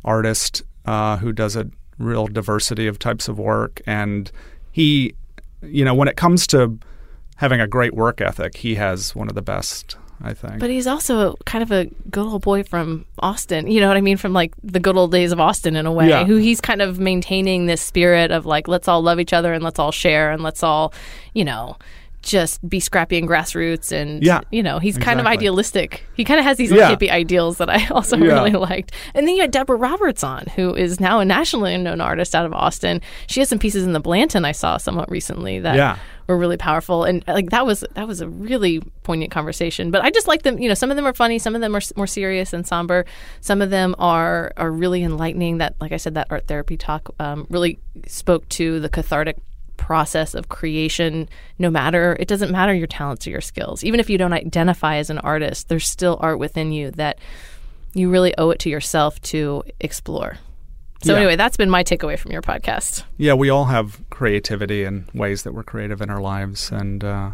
[0.03, 1.67] artist uh, who does a
[1.97, 3.81] real diversity of types of work.
[3.85, 4.29] And
[4.71, 5.13] he,
[5.61, 6.77] you know, when it comes to
[7.37, 9.95] having a great work ethic, he has one of the best.
[10.23, 10.59] I think.
[10.59, 13.69] But he's also kind of a good old boy from Austin.
[13.69, 14.17] You know what I mean?
[14.17, 16.07] From like the good old days of Austin in a way.
[16.09, 16.23] Yeah.
[16.25, 19.63] Who he's kind of maintaining this spirit of like, let's all love each other and
[19.63, 20.93] let's all share and let's all,
[21.33, 21.75] you know,
[22.21, 26.39] just be scrappy and grassroots and Yeah, you know he's kind of idealistic he kind
[26.39, 26.89] of has these Yeah.
[26.95, 28.31] hippie ideals that i also Yeah.
[28.35, 31.99] really liked and then you had deborah roberts on who is now a nationally known
[31.99, 35.59] artist out of austin she has some pieces in the blanton i saw somewhat recently
[35.59, 35.97] that Yeah.
[36.27, 37.03] Were really powerful.
[37.03, 39.91] And like that was that was a really poignant conversation.
[39.91, 40.59] But I just like them.
[40.59, 43.05] You know, some of them are funny, some of them are more serious and somber.
[43.41, 45.57] Some of them are are really enlightening.
[45.57, 49.37] That, like I said, that art therapy talk um, really spoke to the cathartic
[49.75, 54.09] process of creation no matter it doesn't matter your talents or your skills even if
[54.09, 57.17] you don't identify as an artist there's still art within you that
[57.93, 60.37] you really owe it to yourself to explore
[61.03, 61.19] so Yeah.
[61.19, 65.43] anyway that's been my takeaway from your podcast Yeah, we all have creativity and ways
[65.43, 67.31] that we're creative in our lives, and uh,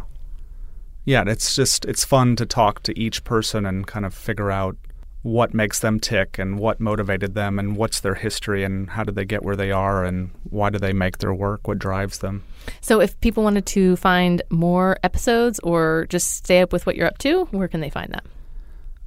[1.04, 4.76] yeah, it's just it's fun to talk to each person and kind of figure out
[5.22, 9.14] what makes them tick and what motivated them and what's their history and how did
[9.16, 12.42] they get where they are and why do they make their work, what drives them.
[12.80, 17.06] so if people wanted to find more episodes or just stay up with what you're
[17.06, 18.24] up to where can they find that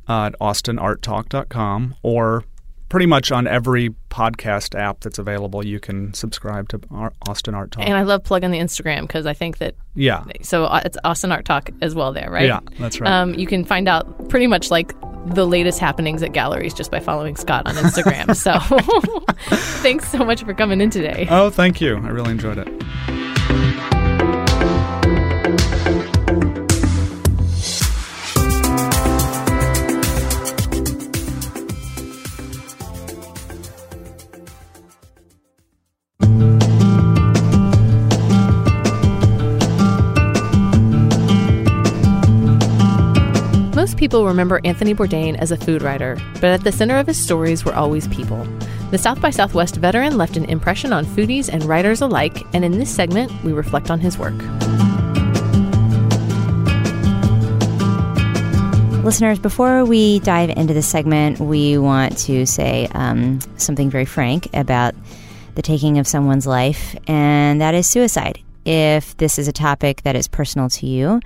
[0.08, 2.44] uh, at austinarttalk.com or
[2.94, 5.66] pretty much on every podcast app that's available.
[5.66, 6.80] You can subscribe to
[7.28, 7.84] Austin Art Talk.
[7.88, 11.32] and i love plugging the instagram because i think that yeah, so uh, it's austin
[11.32, 13.10] art talk as well there right yeah, that's right.
[13.12, 14.94] Um, you can find out pretty much like
[15.26, 18.36] the latest happenings at galleries just by following Scott on Instagram.
[18.36, 18.60] so
[19.82, 21.26] thanks so much for coming in today.
[21.30, 21.98] oh, thank you.
[21.98, 23.23] I really enjoyed it.
[43.94, 47.24] Most people remember Anthony Bourdain as a food writer, but at the center of his
[47.24, 48.44] stories were always people.
[48.90, 52.80] The South by Southwest veteran left an impression on foodies and writers alike, and in
[52.80, 54.34] this segment, we reflect on his work.
[59.04, 64.50] Listeners, before we dive into this segment, we want to say um, something very frank
[64.56, 64.96] about
[65.54, 68.40] the taking of someone's life, and that is suicide.
[68.66, 71.22] If this is a topic that is personal to you,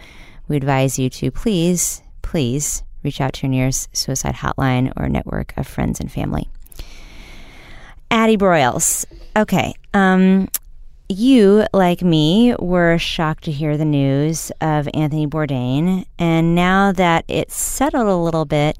[0.49, 5.54] we advise you to please, please reach out to your nearest suicide hotline or network
[5.56, 6.50] of friends and family.
[8.12, 9.06] Addie Broyles.
[9.38, 9.74] Okay.
[9.94, 10.50] Um,
[11.08, 16.06] you, like me, were shocked to hear the news of Anthony Bourdain.
[16.20, 18.78] And now that it's settled a little bit,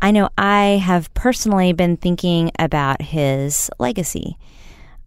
[0.00, 4.36] I know I have personally been thinking about his legacy.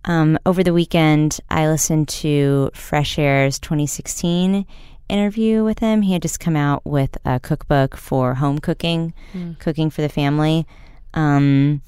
[0.06, 4.66] Um, over the weekend, I listened to Fresh Air's 2016
[5.10, 6.02] interview with him.
[6.02, 9.14] He had just come out with a cookbook for home cooking,
[9.60, 10.66] cooking for the family.
[11.14, 11.82] Um,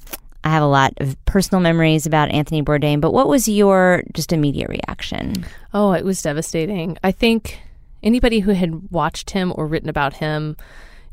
[0.44, 4.32] I have a lot of personal memories about Anthony Bourdain, but what was your just
[4.32, 5.44] immediate reaction?
[5.74, 6.96] Oh, it was devastating.
[7.02, 7.60] I think
[8.02, 10.56] anybody who had watched him or written about him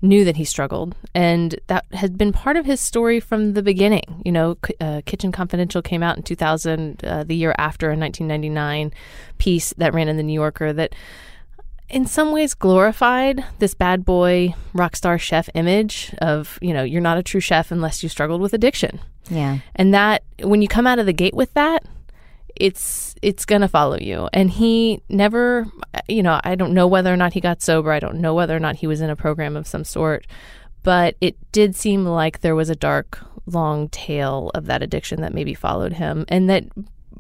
[0.02, 4.22] knew that he struggled, and that had been part of his story from the beginning.
[4.24, 8.94] You know, uh, Kitchen Confidential came out in 2000, uh, the year after a 1999
[9.38, 10.94] piece that ran in the New Yorker that
[11.90, 17.02] in some ways glorified this bad boy rock star chef image of, you know, you're
[17.02, 19.00] not a true chef unless you struggled with addiction.
[19.30, 19.60] Yeah.
[19.76, 21.84] And that when you come out of the gate with that,
[22.56, 24.30] it's it's going to follow you.
[24.34, 25.68] And he never,
[26.08, 27.92] you know, I don't know whether or not he got sober.
[27.92, 30.26] I don't know whether or not he was in a program of some sort,
[30.84, 35.34] but it did seem like there was a dark long tail of that addiction that
[35.34, 36.64] maybe followed him and that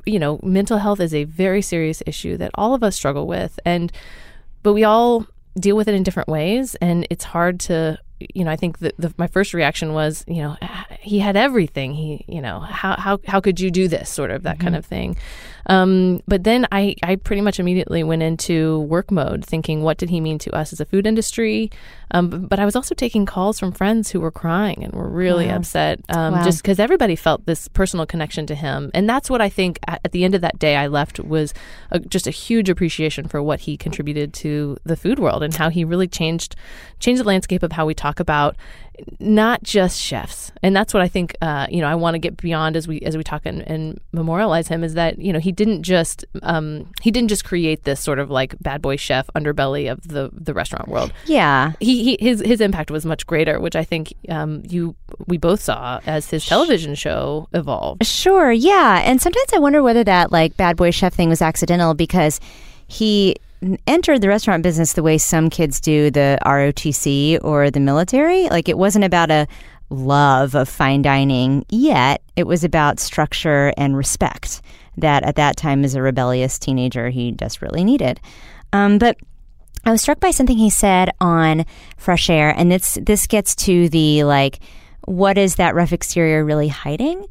[0.05, 3.59] you know, mental health is a very serious issue that all of us struggle with
[3.65, 3.91] and
[4.65, 5.27] but we all
[5.59, 7.97] deal with it in different ways and it's hard to
[8.33, 10.57] you know i think that the, my first reaction was you know
[11.05, 11.93] he had everything.
[11.93, 14.09] He you know how how, how could you do this?
[14.09, 14.79] sort of that kind mm-hmm.
[14.79, 15.17] of thing
[15.67, 20.09] um, but then I, I pretty much immediately went into work mode thinking what did
[20.09, 21.71] he mean to us as a food industry
[22.11, 25.47] um, but i was also taking calls from friends who were crying and were really
[25.47, 25.55] Wow.
[25.57, 26.43] upset um, Wow.
[26.43, 30.01] just because everybody felt this personal connection to him and that's what i think at,
[30.05, 31.53] at the end of that day i left was
[31.91, 35.69] a, just a huge appreciation for what he contributed to the food world and how
[35.69, 36.55] he really changed
[36.99, 38.55] changed the landscape of how we talk about
[39.19, 42.37] not just chefs and that's what i think uh, you know i want to get
[42.37, 45.51] beyond as we as we talk and, and memorialize him is that you know he
[45.51, 49.91] didn't just um, he didn't just create this sort of like bad boy chef underbelly
[49.91, 51.73] of the the restaurant world Yeah.
[51.79, 54.95] he, he his his impact was much greater which i think um, you
[55.27, 59.01] we both saw as his television show evolved Sure, yeah.
[59.03, 62.39] And sometimes I wonder whether that like bad boy chef thing was accidental because
[62.87, 63.35] he
[63.87, 68.47] entered the restaurant business the way some kids do the ROTC or the military.
[68.49, 69.47] Like it wasn't about a
[69.89, 72.21] love of fine dining yet.
[72.35, 74.61] It was about structure and respect
[74.97, 78.19] that at that time as a rebellious teenager he desperately needed.
[78.73, 79.17] Um, but
[79.85, 81.65] I was struck by something he said on
[81.97, 84.59] Fresh Air, and this this gets to the like,
[85.05, 87.25] what is that rough exterior really hiding?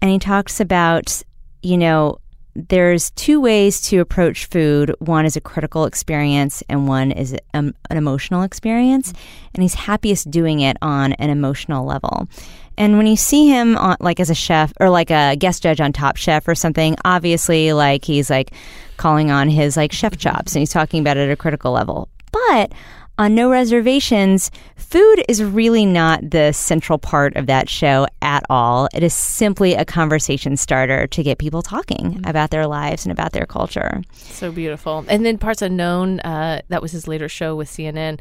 [0.00, 1.22] And he talks about,
[1.62, 2.18] you know,
[2.54, 4.94] there's two ways to approach food.
[4.98, 9.12] One is a critical experience, and one is um, an emotional experience.
[9.54, 12.28] And he's happiest doing it on an emotional level.
[12.76, 15.80] And when you see him on, like as a chef or like a guest judge
[15.80, 18.52] on Top Chef or something, obviously like he's like
[18.96, 22.08] calling on his like chef chops and he's talking about it at a critical level.
[22.32, 22.72] But
[23.22, 28.88] on No Reservations, food is really not the central part of that show at all.
[28.92, 32.26] It is simply a conversation starter to get people talking Mm-hmm.
[32.28, 34.02] about their lives and about their culture.
[34.12, 35.04] So beautiful.
[35.08, 38.18] And then Parts Unknown, uh, that was his later show with CNN.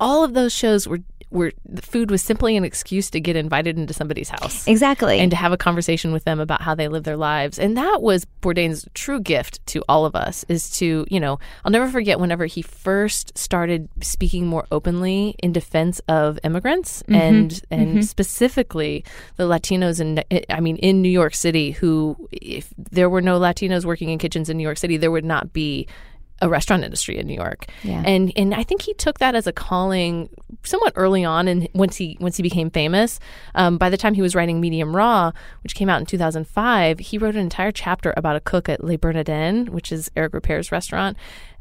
[0.00, 3.78] All of those shows were where the food was simply an excuse to get invited
[3.78, 4.66] into somebody's house.
[4.66, 5.20] Exactly.
[5.20, 7.58] and to have a conversation with them about how they live their lives.
[7.58, 11.70] And that was Bourdain's true gift to all of us is to, you know, I'll
[11.70, 17.14] never forget whenever he first started speaking more openly in defense of immigrants mm-hmm.
[17.14, 18.00] and and mm-hmm.
[18.00, 19.04] specifically
[19.36, 23.84] the Latinos in I mean in New York City who if there were no Latinos
[23.84, 25.86] working in kitchens in New York City there would not be
[26.40, 27.66] a restaurant industry in New York.
[27.82, 28.02] Yeah.
[28.04, 30.28] And and I think he took that as a calling
[30.64, 33.18] somewhat early on and once he once he became famous.
[33.54, 35.32] Um, by the time he was writing Medium Raw,
[35.62, 38.98] which came out in 2005, he wrote an entire chapter about a cook at Le
[38.98, 41.16] Bernardin, which is Eric Ripert's restaurant.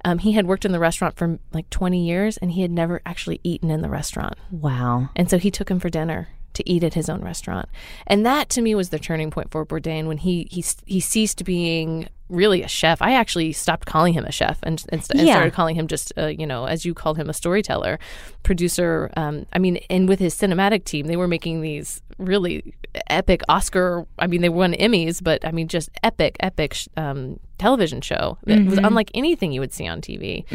[0.06, 3.02] Um, he had worked in the restaurant for like 20 years and he had never
[3.06, 4.36] actually eaten in the restaurant.
[4.50, 5.10] wow.
[5.16, 7.68] And so he took him for dinner to eat at his own restaurant.
[8.08, 11.44] And that to me was the turning point for Bourdain when he he he ceased
[11.44, 13.02] being really a chef.
[13.02, 15.34] I actually stopped calling him a chef and and, st- and Yeah.
[15.36, 17.98] started calling him just uh, you know as you called him a storyteller,
[18.44, 19.10] producer.
[19.18, 22.74] Um, I mean, and with his cinematic team, they were making these really
[23.10, 24.06] epic Oscar.
[24.20, 28.38] I mean, they won Emmys, but I mean, just epic, epic sh- um, television show
[28.46, 30.46] that was unlike anything you would see on TV.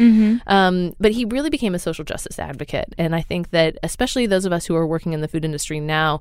[0.47, 4.45] Um, but he really became a social justice advocate, and I think that especially those
[4.45, 6.19] of us who are working in the food industry now,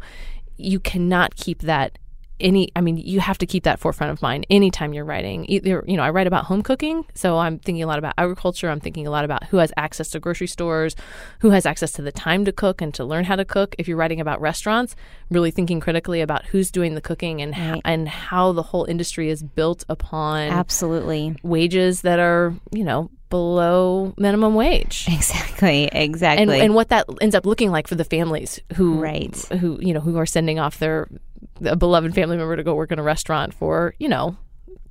[0.57, 1.99] you cannot keep that
[2.41, 5.85] any i mean you have to keep that forefront of mind anytime you're writing either
[5.87, 8.81] you know i write about home cooking so i'm thinking a lot about agriculture i'm
[8.81, 10.97] thinking a lot about who has access to grocery stores
[11.41, 13.87] who has access to the time to cook and to learn how to cook if
[13.87, 14.97] you're writing about restaurants
[15.31, 19.31] really thinking critically about who's doing the cooking and ho- and how the whole industry
[19.31, 21.37] is built upon Absolutely.
[21.45, 25.89] wages that are you know below minimum wage Exactly.
[25.93, 26.43] Exactly.
[26.43, 29.37] and and what that ends up looking like for the families who Right.
[29.61, 31.09] who you know who are sending off their
[31.65, 34.37] a beloved family member to go work in a restaurant for you know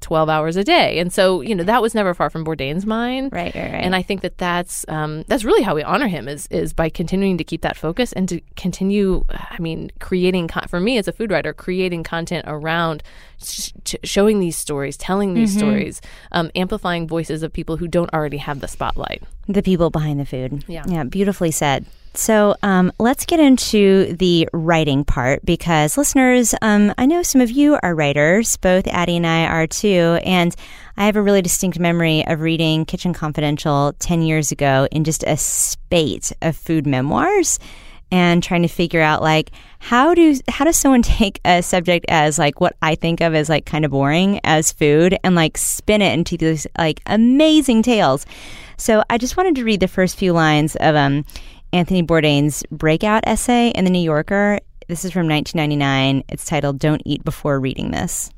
[0.01, 3.31] 12 hours a day and so you know that was never far from Bourdain's mind
[3.31, 3.83] Right, right, right.
[3.85, 6.89] and I think that that's um, that's really how we honor him is is by
[6.89, 11.07] continuing to keep that focus and to continue I mean creating con- for me as
[11.07, 13.01] a food writer creating content around
[13.41, 16.01] sh- sh- showing these stories telling these stories
[16.33, 20.25] um, amplifying voices of people who don't already have the spotlight The people behind the
[20.25, 20.65] food.
[20.67, 20.83] Yeah.
[20.85, 21.85] Yeah, beautifully said.
[22.16, 27.49] So um, let's get into the writing part because listeners, um, I know some of
[27.49, 28.55] you are writers.
[28.57, 30.20] Both Addie and I are too.
[30.24, 30.55] And
[30.95, 35.24] I have a really distinct memory of reading Kitchen Confidential 10 years ago in just
[35.24, 37.57] a spate of food memoirs
[38.11, 39.49] and trying to figure out like
[39.80, 43.49] how do how does someone take a subject as like what I think of as
[43.49, 48.28] like kind of boring as food and like spin it into these like amazing tales.
[48.78, 51.26] So I just wanted to read the first few lines of um,
[51.74, 54.59] Anthony Bourdain's breakout essay in the New Yorker.
[54.88, 56.24] This is from 1999.
[56.30, 58.30] It's titled "Don't Eat Before Reading This."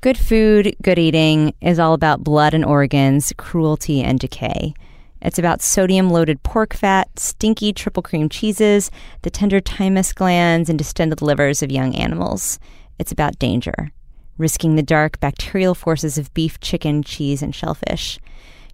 [0.00, 4.72] Good food, good eating is all about blood and organs, cruelty and decay.
[5.20, 10.78] It's about sodium loaded pork fat, stinky triple cream cheeses, the tender thymus glands, and
[10.78, 12.60] distended livers of young animals.
[13.00, 13.90] It's about danger,
[14.38, 18.20] risking the dark bacterial forces of beef, chicken, cheese, and shellfish.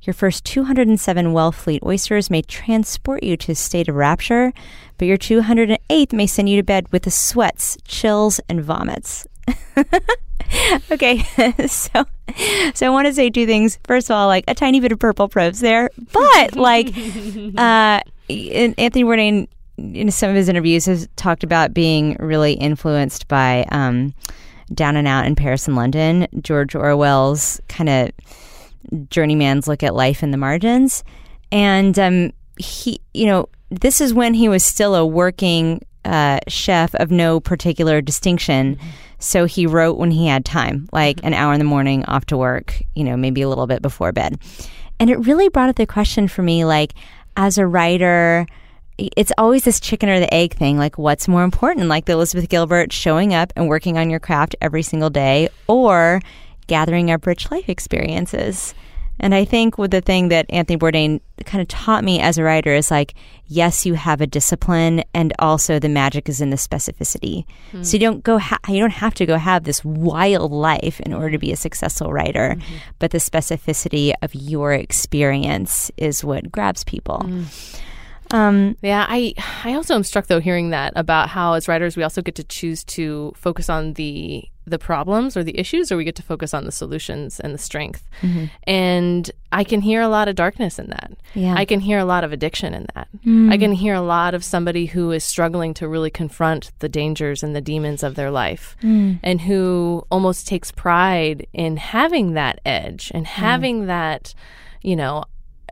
[0.02, 4.52] Your first 207 Wellfleet oysters may transport you to a state of rapture,
[4.98, 9.26] but your 208th may send you to bed with the sweats, chills, and vomits.
[10.90, 11.18] okay,
[11.66, 12.06] so
[12.74, 13.78] so I want to say two things.
[13.84, 19.04] First of all, like a tiny bit of purple prose there, but like uh, Anthony
[19.04, 24.14] Bourdain in some of his interviews has talked about being really influenced by um,
[24.72, 28.10] Down and Out in Paris and London, George Orwell's kind of
[29.10, 31.04] journeyman's look at life in the margins,
[31.50, 36.94] and um, he, you know, this is when he was still a working uh, chef
[36.96, 38.78] of no particular distinction.
[39.18, 42.36] So he wrote when he had time, like an hour in the morning off to
[42.36, 44.38] work, you know, maybe a little bit before bed.
[45.00, 46.92] And it really brought up the question for me, like,
[47.36, 48.46] as a writer,
[48.98, 50.78] it's always this chicken or the egg thing.
[50.78, 51.88] Like, what's more important?
[51.88, 56.20] Like the Elizabeth Gilbert showing up and working on your craft every single day or
[56.66, 58.74] gathering up rich life experiences.
[59.18, 62.42] And I think with the thing that Anthony Bourdain kind of taught me as a
[62.42, 63.14] writer is like,
[63.46, 67.46] yes, you have a discipline, and also the magic is in the specificity.
[67.70, 67.82] Hmm.
[67.82, 71.14] So you don't go, ha- you don't have to go have this wild life in
[71.14, 72.74] order to be a successful writer, mm-hmm.
[72.98, 77.22] but the specificity of your experience is what grabs people.
[77.24, 77.80] Mm.
[78.32, 82.02] Um, Yeah, I I also am struck though hearing that about how as writers we
[82.02, 86.04] also get to choose to focus on the the problems or the issues or we
[86.04, 88.08] get to focus on the solutions and the strength.
[88.20, 88.46] Mm-hmm.
[88.64, 91.12] And I can hear a lot of darkness in that.
[91.34, 91.54] Yeah.
[91.56, 93.08] I can hear a lot of addiction in that.
[93.24, 93.52] Mm.
[93.52, 97.42] I can hear a lot of somebody who is struggling to really confront the dangers
[97.42, 99.20] and the demons of their life mm.
[99.22, 103.28] and who almost takes pride in having that edge and mm.
[103.28, 104.34] having that,
[104.82, 105.24] you know,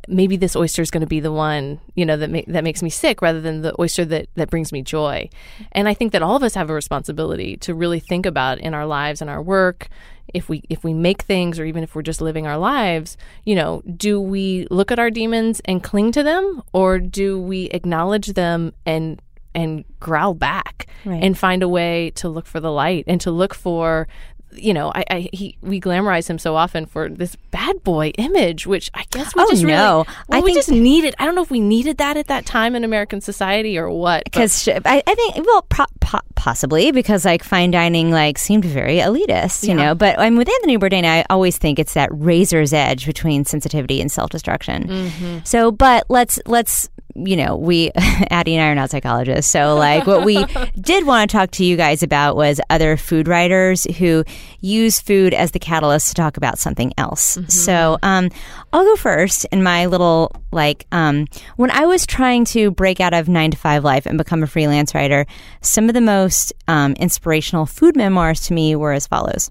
[0.08, 2.82] maybe this oyster is going to be the one you know that ma- that makes
[2.82, 5.28] me sick rather than the oyster that that brings me joy
[5.72, 8.74] and i think that all of us have a responsibility to really think about in
[8.74, 9.88] our lives and our work
[10.32, 13.54] if we if we make things or even if we're just living our lives you
[13.54, 18.28] know do we look at our demons and cling to them or do we acknowledge
[18.28, 19.20] them and
[19.54, 21.22] and growl back Right.
[21.22, 24.08] and find a way to look for the light and to look for
[24.54, 28.66] you know, I, I he we glamorize him so often for this bad boy image,
[28.66, 30.04] which I guess we Oh, just really, no.
[30.28, 31.14] well, I we think- just needed.
[31.18, 34.24] I don't know if we needed that at that time in American society or what.
[34.24, 38.96] because I, I think well pro- po- possibly because like fine dining like seemed very
[38.98, 43.06] elitist you know but I'm with Anthony Bourdain I always think it's that razor's edge
[43.06, 45.38] between sensitivity and self-destruction mm-hmm.
[45.44, 47.90] so but let's let's you know we
[48.30, 49.50] Addie and I are not psychologists.
[49.50, 50.44] So like what we
[50.80, 54.24] did want to talk to you guys about was other food writers who
[54.60, 57.38] use food as the catalyst to talk about something else.
[57.48, 58.30] So um
[58.72, 63.14] I'll go first in my little like um when I was trying to break out
[63.14, 65.26] of 9 to 5 life and become a freelance writer
[65.60, 69.50] some of the most um, inspirational food memoirs to me were as follows.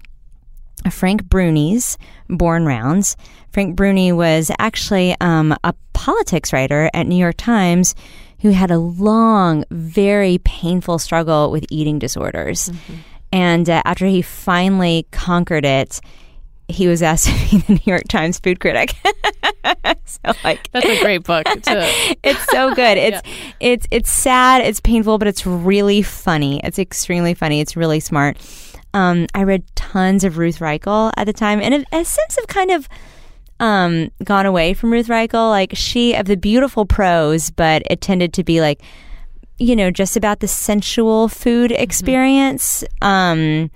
[0.90, 1.98] Frank Bruni's
[2.28, 3.16] Born Rounds.
[3.54, 7.94] Frank Bruni was actually um, a politics writer at New York Times
[8.40, 12.72] who had a long, very painful struggle with eating disorders.
[13.32, 16.00] And uh, after he finally conquered it,
[16.66, 18.92] he was asked to be the New York Times food critic.
[20.04, 21.44] so, like, that's a great book.
[21.46, 22.98] It's so good.
[22.98, 23.22] It's
[23.60, 24.62] it's it's sad.
[24.62, 26.60] It's painful, but it's really funny.
[26.64, 27.60] It's extremely funny.
[27.60, 28.36] It's really smart.
[28.94, 32.48] Um, I read tons of Ruth Reichl at the time, and a, a sense of
[32.48, 32.88] kind of
[33.60, 35.50] um, gone away from Ruth Reichl.
[35.50, 38.82] Like she of the beautiful prose, but it tended to be like
[39.58, 42.84] you know just about the sensual food experience.
[43.02, 43.70] Um,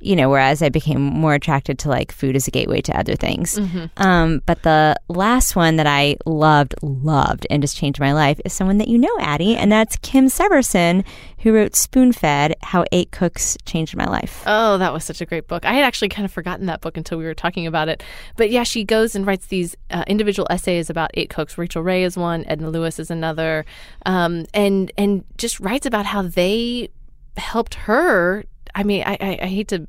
[0.00, 3.16] you know, whereas I became more attracted to like food as a gateway to other
[3.16, 3.58] things.
[3.96, 8.52] Um, but the last one that I loved, loved, and just changed my life is
[8.52, 11.04] someone that you know, Addie, and that's Kim Severson,
[11.40, 14.42] who wrote Spoon Fed How Eight Cooks Changed My Life.
[14.46, 15.64] oh, that was such a great book.
[15.64, 18.02] I had actually kind of forgotten that book until we were talking about it.
[18.36, 21.56] But yeah, she goes and writes these uh, individual essays about eight cooks.
[21.58, 22.44] Rachael Ray is one.
[22.46, 23.64] Edna Lewis is another.
[24.06, 26.88] Um, and and just writes about how they
[27.36, 28.44] helped her.
[28.74, 29.86] I mean, I, I, I hate to.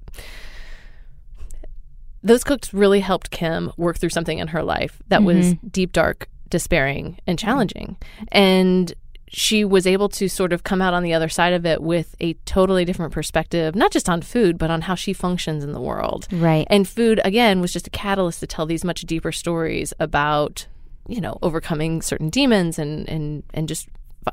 [2.22, 5.68] Those cooks really helped Kim work through something in her life that was mm-hmm.
[5.70, 7.48] deep, dark, despairing, and mm-hmm.
[7.48, 7.98] challenging.
[8.30, 8.94] And
[9.30, 12.16] she was able to sort of come out on the other side of it with
[12.20, 15.80] a totally different perspective, not just on food, but on how she functions in the
[15.80, 16.28] world.
[16.32, 16.66] Right.
[16.70, 20.68] And food, again, was just a catalyst to tell these much deeper stories about,
[21.08, 23.88] you know, overcoming certain demons and, and, and just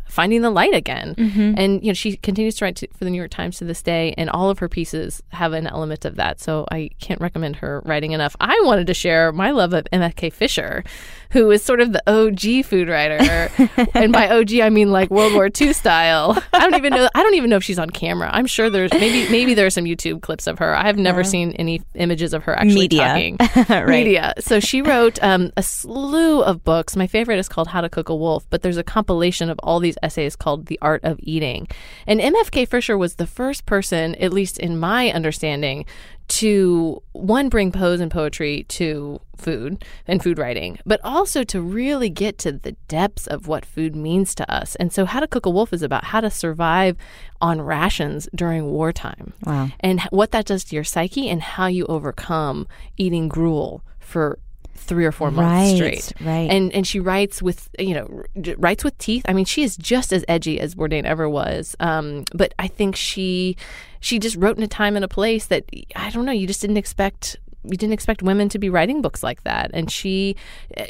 [0.09, 1.14] finding the light again.
[1.57, 3.82] And, you know, she continues to write to, for the New York Times to this
[3.82, 6.41] day, and all of her pieces have an element of that.
[6.41, 8.37] So I can't recommend her writing enough.
[8.41, 10.84] I wanted to share my love of MFK Fisher,
[11.30, 13.51] who is sort of the OG food writer.
[13.95, 16.43] and by OG, I mean like World War II style.
[16.53, 17.09] I don't even know.
[17.14, 18.30] I don't even know if she's on camera.
[18.32, 20.74] I'm sure there's maybe maybe there are some YouTube clips of her.
[20.74, 23.07] I have never seen any images of her actually Media.
[23.09, 23.39] talking.
[23.87, 23.87] Right.
[24.05, 24.34] Media.
[24.41, 26.97] So she wrote um, a slew of books.
[26.97, 29.75] My favorite is called How to Cook a Wolf, but there's a compilation of all
[29.80, 31.68] these essays called The Art of Eating.
[32.06, 35.84] And MFK Fisher was the first person, at least in my understanding,
[36.28, 42.10] to one bring prose and poetry to food and food writing, but also to really
[42.10, 44.74] get to the depths of what food means to us.
[44.76, 46.96] And so, How to Cook a Wolf is about how to survive
[47.40, 49.34] on rations during wartime.
[49.44, 49.68] Wow.
[49.80, 52.66] And what that does to your psyche and how you overcome
[52.96, 54.38] eating gruel for
[54.78, 56.26] three or four months Right, straight.
[56.26, 56.50] right.
[56.50, 58.22] And and she writes with you know
[58.58, 59.24] writes with teeth.
[59.28, 61.74] I mean, she is just as edgy as Bourdain ever was.
[61.80, 63.56] Um, but I think she
[64.00, 65.64] she just wrote in a time and a place that
[65.94, 66.32] I don't know.
[66.32, 67.36] You just didn't expect
[67.70, 69.70] you didn't expect women to be writing books like that.
[69.74, 70.36] And she,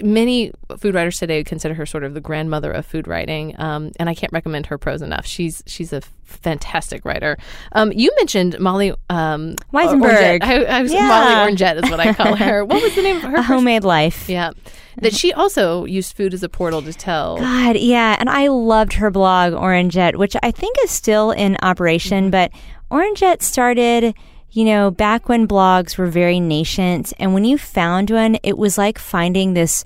[0.02, 3.54] many food writers today consider her sort of the grandmother of food writing.
[3.60, 5.26] Um, and I can't recommend her prose enough.
[5.26, 7.38] She's she's a fantastic writer.
[7.72, 10.42] Um, you mentioned Molly um, Wizenberg.
[10.42, 11.06] I, I was Yeah.
[11.08, 12.64] Molly Orangette is what I call her.
[12.64, 13.28] What was the name of her?
[13.34, 14.28] A first- homemade life.
[14.28, 14.50] Yeah,
[14.96, 17.36] that she also used food as a portal to tell.
[17.38, 18.16] God, yeah.
[18.18, 22.30] And I loved her blog, Orangette, which I think is still in operation.
[22.30, 22.50] But
[22.90, 24.14] Orangette started,
[24.56, 27.12] you know, back when blogs were very nascent.
[27.18, 29.84] And when you found one, it was like finding this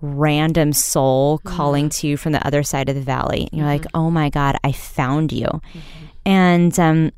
[0.00, 3.48] random soul calling to you from the other side of the valley.
[3.50, 5.60] And you're like, oh my God, I found you.
[6.24, 7.10] And um,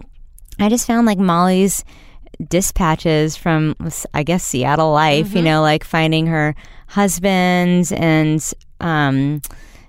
[0.59, 1.85] I just found like Molly's
[2.49, 3.77] dispatches from
[4.15, 6.55] I guess Seattle life, you know, like finding her
[6.89, 9.41] husband and um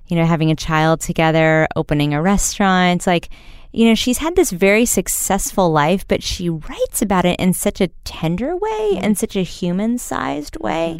[0.08, 3.30] you know having a child together, opening a restaurant, like
[3.76, 7.82] you know, she's had this very successful life, but she writes about it in such
[7.82, 10.98] a tender way and such a human-sized way.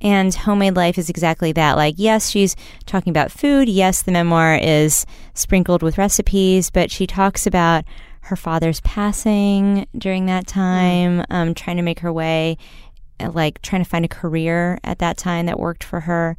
[0.00, 1.76] And Homemade Life is exactly that.
[1.76, 2.56] Like, yes, she's
[2.86, 3.68] talking about food.
[3.68, 7.84] Yes, the memoir is sprinkled with recipes, but she talks about
[8.22, 12.56] her father's passing during that time, um, trying to make her way,
[13.20, 16.36] uh, like trying to find a career at that time that worked for her.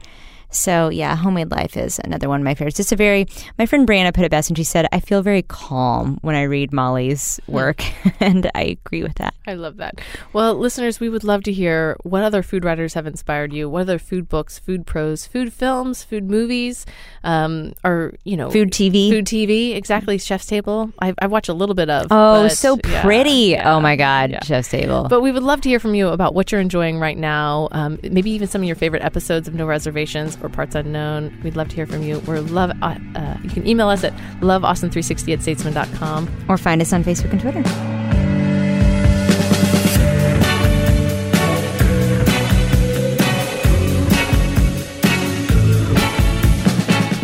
[0.52, 2.80] So yeah, Homemade Life is another one of my favorites.
[2.80, 3.28] It's a very
[3.58, 6.44] my friend Brianna put it best, and she said, "I feel very calm when I
[6.44, 7.84] read Molly's work,"
[8.20, 9.34] and I agree with that.
[9.46, 10.02] I love that.
[10.34, 13.70] Well, listeners, we would love to hear what other food writers have inspired you.
[13.70, 16.86] What other food books, food prose, food films, food movies,
[17.24, 19.10] um, or you know, Food TV.
[19.10, 20.18] Food TV, exactly.
[20.18, 20.92] Chef's Table.
[21.00, 22.08] I, I watch a little bit of.
[22.12, 23.30] Oh, but, so yeah, pretty!
[23.52, 24.44] yeah, oh my God, yeah.
[24.44, 25.08] Chef's Table.
[25.08, 27.68] But we would love to hear from you about what you're enjoying right now.
[27.72, 31.40] Um, maybe even some of your favorite episodes of No Reservations or Parts Unknown.
[31.44, 32.20] We'd love to hear from you.
[32.20, 32.72] We're love.
[32.82, 36.46] Uh, uh, you can email us at loveaustin360 at statesman.com.
[36.48, 37.64] or find us on Facebook and Twitter.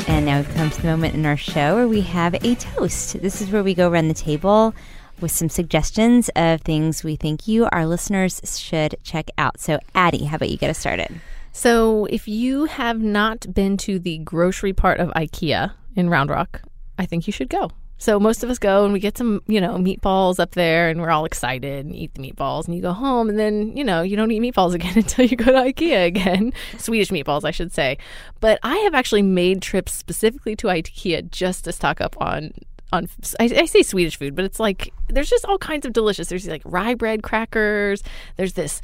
[0.08, 3.22] And now we've come to the moment in our show where we have a toast.
[3.22, 4.74] This is where we go around the table
[5.20, 9.60] with some suggestions of things we think you, our listeners, should check out.
[9.60, 11.10] So, Addie, how about you get us started?
[11.58, 16.62] So, if you have not been to the grocery part of IKEA in Round Rock,
[17.00, 17.72] I think you should go.
[17.98, 21.00] So, most of us go and we get some, you know, meatballs up there and
[21.00, 22.66] we're all excited and eat the meatballs.
[22.66, 25.38] And you go home and then, you know, you don't eat meatballs again until you
[25.38, 26.52] go to IKEA again.
[26.78, 28.00] Swedish meatballs, I should say.
[28.42, 32.52] But I have actually made trips specifically to IKEA just to stock up on.
[32.92, 33.08] On,
[33.40, 36.28] I, I say Swedish food, but it's like there's just all kinds of delicious.
[36.28, 38.04] There's like rye bread crackers.
[38.36, 38.82] There's this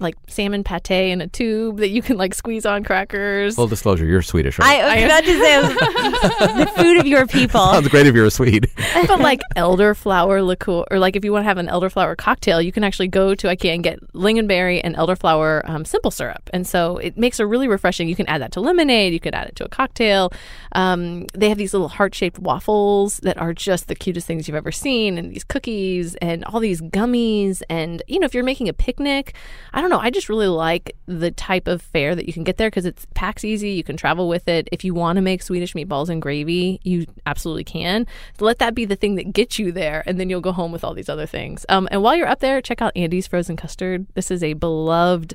[0.00, 3.56] like salmon pate in a tube that you can like squeeze on crackers.
[3.56, 4.80] Full disclosure, you're Swedish, right?
[4.80, 7.60] I was about to say the food of your people.
[7.60, 8.70] Sounds great if you're a Swede.
[9.06, 12.72] but like elderflower liqueur, or like if you want to have an elderflower cocktail, you
[12.72, 16.96] can actually go to IKEA and get lingonberry and elderflower um, simple syrup, and so
[16.98, 18.08] it makes a really refreshing.
[18.08, 20.32] You can add that to lemonade, you could add it to a cocktail.
[20.72, 24.56] Um, they have these little heart shaped waffles that are just the cutest things you've
[24.56, 28.68] ever seen, and these cookies and all these gummies, and you know if you're making
[28.68, 29.34] a picnic,
[29.72, 29.98] I don't know.
[29.98, 33.06] I just really like the type of fare that you can get there because it's
[33.14, 33.72] packs easy.
[33.72, 34.68] You can travel with it.
[34.72, 38.06] If you want to make Swedish meatballs and gravy, you absolutely can.
[38.40, 40.84] Let that be the thing that gets you there, and then you'll go home with
[40.84, 41.66] all these other things.
[41.68, 44.06] Um, and while you're up there, check out Andy's Frozen Custard.
[44.14, 45.34] This is a beloved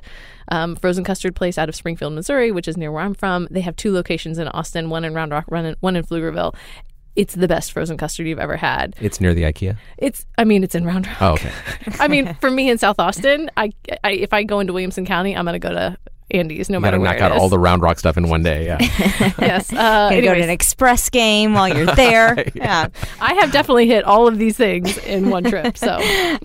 [0.50, 3.46] um, frozen custard place out of Springfield, Missouri, which is near where I'm from.
[3.50, 6.54] They have two locations in Austin, one in Round Rock, one in, one in Pflugerville.
[7.18, 8.94] It's the best frozen custard you've ever had.
[9.00, 9.76] It's near the IKEA.
[9.98, 11.16] It's, I mean, it's in Round Rock.
[11.20, 11.50] Oh, okay.
[11.98, 13.72] I mean, for me in South Austin, I,
[14.04, 15.98] I if I go into Williamson County, I'm gonna go to
[16.30, 18.42] Andy's no You got matter to knock out all the Round Rock stuff in one
[18.42, 18.66] day.
[18.66, 18.78] Yeah.
[19.40, 19.72] yes.
[19.72, 22.44] Uh, Gonna go to an express game while you're there.
[22.54, 22.88] yeah.
[23.20, 25.76] I have definitely hit all of these things in one trip.
[25.78, 25.98] So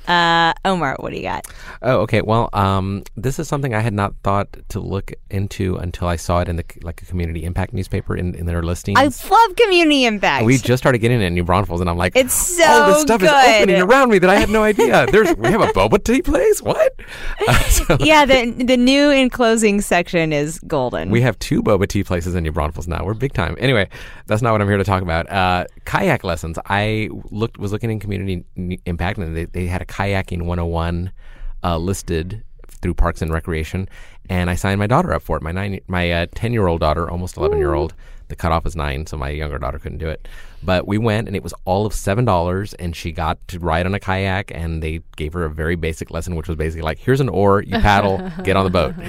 [0.08, 1.48] Uh, Omar, what do you got?
[1.82, 2.22] Oh, okay.
[2.22, 6.40] Well, um, this is something I had not thought to look into until I saw
[6.40, 8.98] it in the like a community impact newspaper in, in their listings.
[8.98, 10.46] I love community impact.
[10.46, 13.02] we just started getting it in New Braunfels, and I'm like, It's so all this
[13.02, 13.28] stuff good.
[13.30, 15.06] is opening around me that I had no idea.
[15.12, 16.62] There's we have a boba tea place.
[16.62, 16.94] What?
[17.48, 21.10] Uh, so yeah, the the new enclosing section is golden.
[21.10, 23.04] we have two boba tea places in New Braunfels now.
[23.04, 23.56] We're big time.
[23.60, 23.90] Anyway,
[24.28, 25.30] that's not what I'm here to talk about.
[25.30, 26.58] Uh, kayak lessons.
[26.68, 28.46] I looked was looking in community
[28.86, 31.12] impact, and they, they had a kayaking 101
[31.64, 33.88] uh, listed through Parks and Recreation,
[34.30, 35.44] and I signed my daughter up for it.
[35.44, 37.94] My nine, my ten year old daughter, almost eleven year old.
[38.28, 40.28] The cutoff is nine, so my younger daughter couldn't do it.
[40.66, 43.86] But we went and it was all of seven dollars, and she got to ride
[43.86, 47.00] on a kayak, and they gave her a very basic lesson, which was basically like,
[47.00, 48.94] "Here's an oar, you paddle, get on the boat."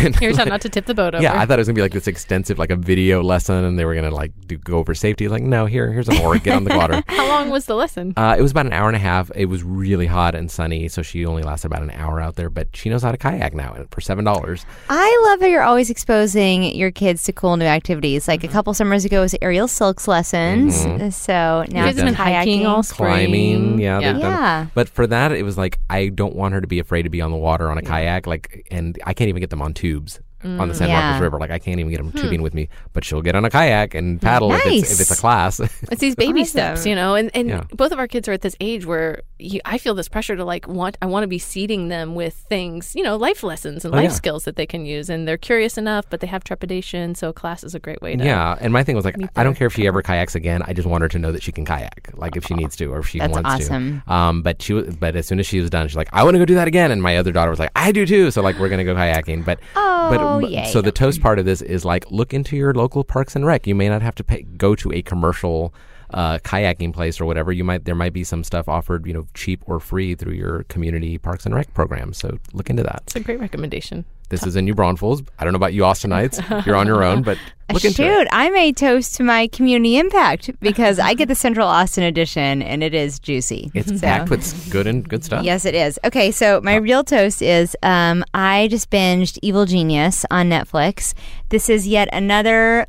[0.00, 1.22] And Here's how not to tip the boat over.
[1.22, 3.78] yeah, I thought it was gonna be like this extensive, like a video lesson, and
[3.78, 5.28] they were gonna like do, go over safety.
[5.28, 7.02] Like, no, here, here's an oar, get on the water.
[7.08, 8.14] how long was the lesson?
[8.16, 9.30] Uh, it was about an hour and a half.
[9.34, 12.48] It was really hot and sunny, so she only lasted about an hour out there.
[12.48, 14.64] But she knows how to kayak now, for seven dollars.
[14.88, 18.26] I love how you're always exposing your kids to cool new activities.
[18.26, 20.86] Like a couple summers ago was aerial silks lessons.
[21.10, 23.08] So now You it's guys have been hiking all spring.
[23.10, 23.78] climbing.
[23.80, 24.12] Yeah, Yeah.
[24.12, 24.66] they've done- Yeah.
[24.74, 27.20] But for that, it was like I don't want her to be afraid to be
[27.20, 28.26] on the water on a kayak.
[28.26, 31.00] Like, and I can't even get them on tubes on the San Yeah.
[31.00, 31.38] Marcos River.
[31.38, 32.68] Like, I can't even get them tubing with me.
[32.92, 35.60] But she'll get on a kayak and paddle if, it's, if it's a class.
[35.90, 36.50] It's these baby Awesome.
[36.50, 37.64] steps, you know, and, and Yeah.
[37.72, 40.44] both of our kids are at this age where you, I feel this pressure to
[40.44, 43.92] like want, I want to be seeding them with things, you know, life lessons and
[43.94, 44.16] Oh, life yeah.
[44.16, 45.08] skills that they can use.
[45.10, 47.14] And they're curious enough, but they have trepidation.
[47.14, 48.24] So class is a great way to.
[48.24, 50.62] yeah, and my thing was like, I don't care if she ever kayaks again.
[50.66, 52.86] I just want her to know that she can kayak, like if she needs to
[52.92, 54.02] or if she That's wants awesome.
[54.06, 54.12] to.
[54.12, 56.34] Um, but she, was, but as soon as she was done, she's like, I want
[56.34, 56.90] to go do that again.
[56.90, 58.30] And my other daughter was like, I do too.
[58.30, 59.44] So like, we're gonna go kayaking.
[59.44, 60.70] But Oh, but yay.
[60.70, 63.66] so the toast part of this is like, look into your local parks and rec.
[63.66, 65.74] You may not have to pay, go to a commercial.
[66.12, 69.28] Uh, kayaking place or whatever you might there might be some stuff offered you know
[69.32, 73.14] cheap or free through your community parks and rec program so look into that It's
[73.14, 74.04] a great recommendation.
[74.30, 77.22] This is in New Braunfels I don't know about you Austinites you're on your own
[77.22, 77.36] but
[77.72, 81.34] look into it Shoot, I may toast to my community impact because I get the
[81.34, 83.70] Central Austin edition and it is juicy.
[83.74, 85.44] It's So- packed with good and good stuff.
[85.44, 85.98] Yes, it is.
[86.04, 91.14] Okay, so my real toast is um, I just binged Evil Genius on Netflix.
[91.50, 92.86] This is yet another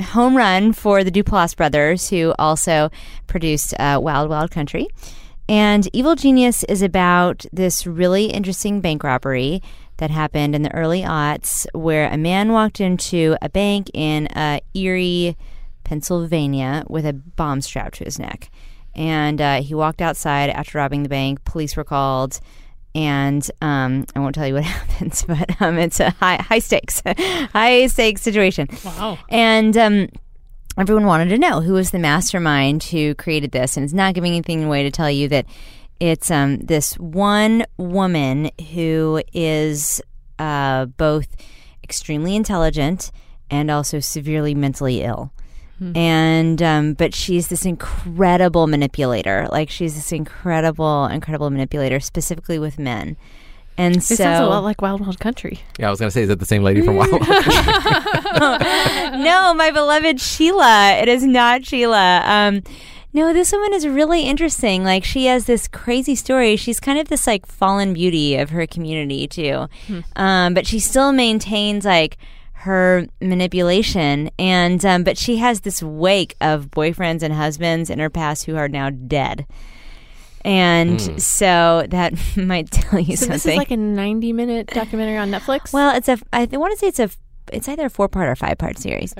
[0.00, 2.90] home run for the Duplass brothers, who also
[3.26, 4.86] produced uh, Wild Wild Country.
[5.48, 9.62] And Evil Genius is about this really interesting bank robbery
[9.98, 14.60] that happened in the early aughts where a man walked into a bank in uh,
[14.74, 15.36] Erie,
[15.84, 18.50] Pennsylvania with a bomb strapped to his neck.
[18.94, 21.44] And uh, he walked outside after robbing the bank.
[21.44, 22.40] Police were called.
[22.94, 27.02] And um, I won't tell you what happens, but um, it's a high, high stakes,
[27.16, 28.68] high stakes situation.
[28.84, 29.18] Wow.
[29.28, 30.08] And um,
[30.78, 33.76] everyone wanted to know who was the mastermind who created this.
[33.76, 35.46] And it's not giving anything away to tell you that
[36.00, 40.00] it's um, this one woman who is
[40.38, 41.36] uh, both
[41.82, 43.10] extremely intelligent
[43.50, 45.32] and also severely mentally ill.
[45.94, 49.48] And um, but she's this incredible manipulator.
[49.50, 53.18] Like she's this incredible, incredible manipulator, specifically with men.
[53.76, 55.60] And This so sounds a lot like Wild Wild Country.
[55.78, 57.10] Yeah, I was gonna say, is it the same lady from Wild?
[57.10, 57.26] Wild?
[57.26, 57.52] Country?
[59.24, 60.96] no, my beloved Sheila.
[61.02, 62.22] It is not Sheila.
[62.24, 62.62] Um,
[63.14, 64.84] no, this woman is really interesting.
[64.84, 66.56] Like she has this crazy story.
[66.56, 69.68] She's kind of this like fallen beauty of her community too,
[70.16, 72.18] um, but she still maintains like
[72.52, 78.08] her manipulation and um, but she has this wake of boyfriends and husbands in her
[78.10, 79.46] past who are now dead
[80.46, 85.16] and so that might tell you So something this is like a 90 minute documentary
[85.16, 85.72] on Netflix?
[85.72, 86.18] well, it's a.
[86.32, 87.10] I want to say it's a.
[87.52, 89.14] It's either a four part or five part series.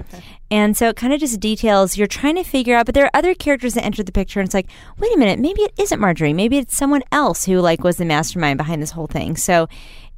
[0.51, 3.11] And so it kind of just details you're trying to figure out, but there are
[3.15, 4.69] other characters that enter the picture, and it's like,
[4.99, 6.33] wait a minute, maybe it isn't Marjorie.
[6.33, 9.37] Maybe it's someone else who like was the mastermind behind this whole thing.
[9.37, 9.69] So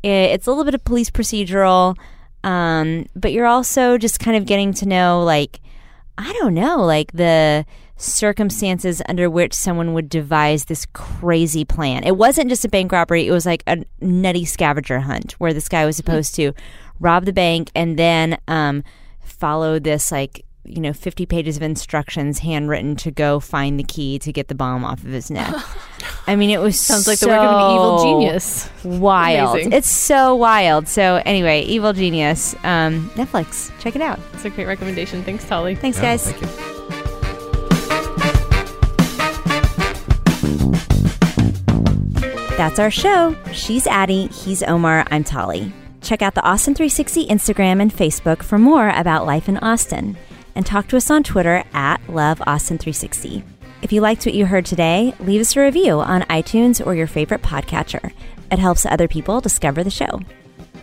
[0.02, 1.96] it, it's a little bit of police procedural,
[2.44, 5.60] um, but you're also just kind of getting to know like
[6.18, 7.66] I don't know, like the
[7.96, 12.04] circumstances under which someone would devise this crazy plan.
[12.04, 15.68] It wasn't just a bank robbery, it was like a nutty scavenger hunt where this
[15.68, 16.52] guy was supposed to
[17.00, 18.82] rob the bank and then um,
[19.20, 24.18] follow this like you know 50 pages of instructions handwritten to go find the key
[24.18, 25.54] to get the bomb off of his neck.
[26.26, 28.68] I mean, it was Sounds like the work of an evil genius.
[28.82, 29.54] Wild.
[29.54, 29.72] Amazing.
[29.72, 30.88] It's so wild.
[30.88, 33.70] So anyway, Evil Genius, um, Netflix.
[33.78, 34.18] Check it out.
[34.32, 35.22] It's a great recommendation.
[35.22, 35.76] Thanks, Tolly.
[35.76, 36.32] Thanks, Yeah, guys.
[36.32, 36.75] Thank
[42.56, 43.36] That's our show.
[43.52, 45.74] She's Addie, he's Omar, I'm Tolly.
[46.00, 50.16] Check out the Austin 360 Instagram and Facebook for more about life in Austin.
[50.54, 53.42] And talk to us on Twitter at LoveAustin360.
[53.82, 57.06] If you liked what you heard today, leave us a review on iTunes or your
[57.06, 58.12] favorite podcatcher.
[58.50, 60.20] It helps other people discover the show.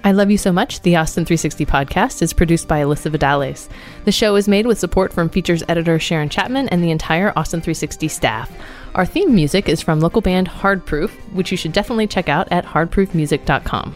[0.04, 3.68] I Love You So Much, the Austin 360 podcast, is produced by Alyssa Vidales.
[4.06, 7.62] The show is made with support from features editor Sharon Chapman and the entire Austin
[7.62, 8.52] 360 staff.
[8.96, 12.48] Our theme music is from local band Hard Proof, which you should definitely check out
[12.52, 13.96] at hardproofmusic.com.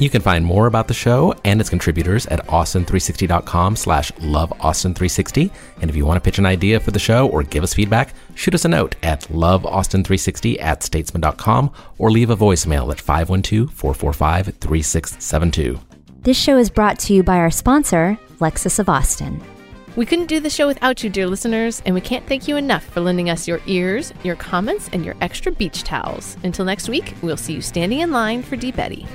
[0.00, 5.52] You can find more about the show and its contributors at austin360.com slash loveaustin360.
[5.80, 8.12] And if you want to pitch an idea for the show or give us feedback,
[8.34, 15.80] shoot us a note at loveaustin360 at statesman.com or leave a voicemail at 512-445-3672.
[16.22, 19.40] This show is brought to you by our sponsor, Lexus of Austin.
[19.96, 22.84] We couldn't do the show without you, dear listeners, and we can't thank you enough
[22.84, 26.36] for lending us your ears, your comments, and your extra beach towels.
[26.42, 29.06] Until next week, we'll see you standing in line for Deep Eddy.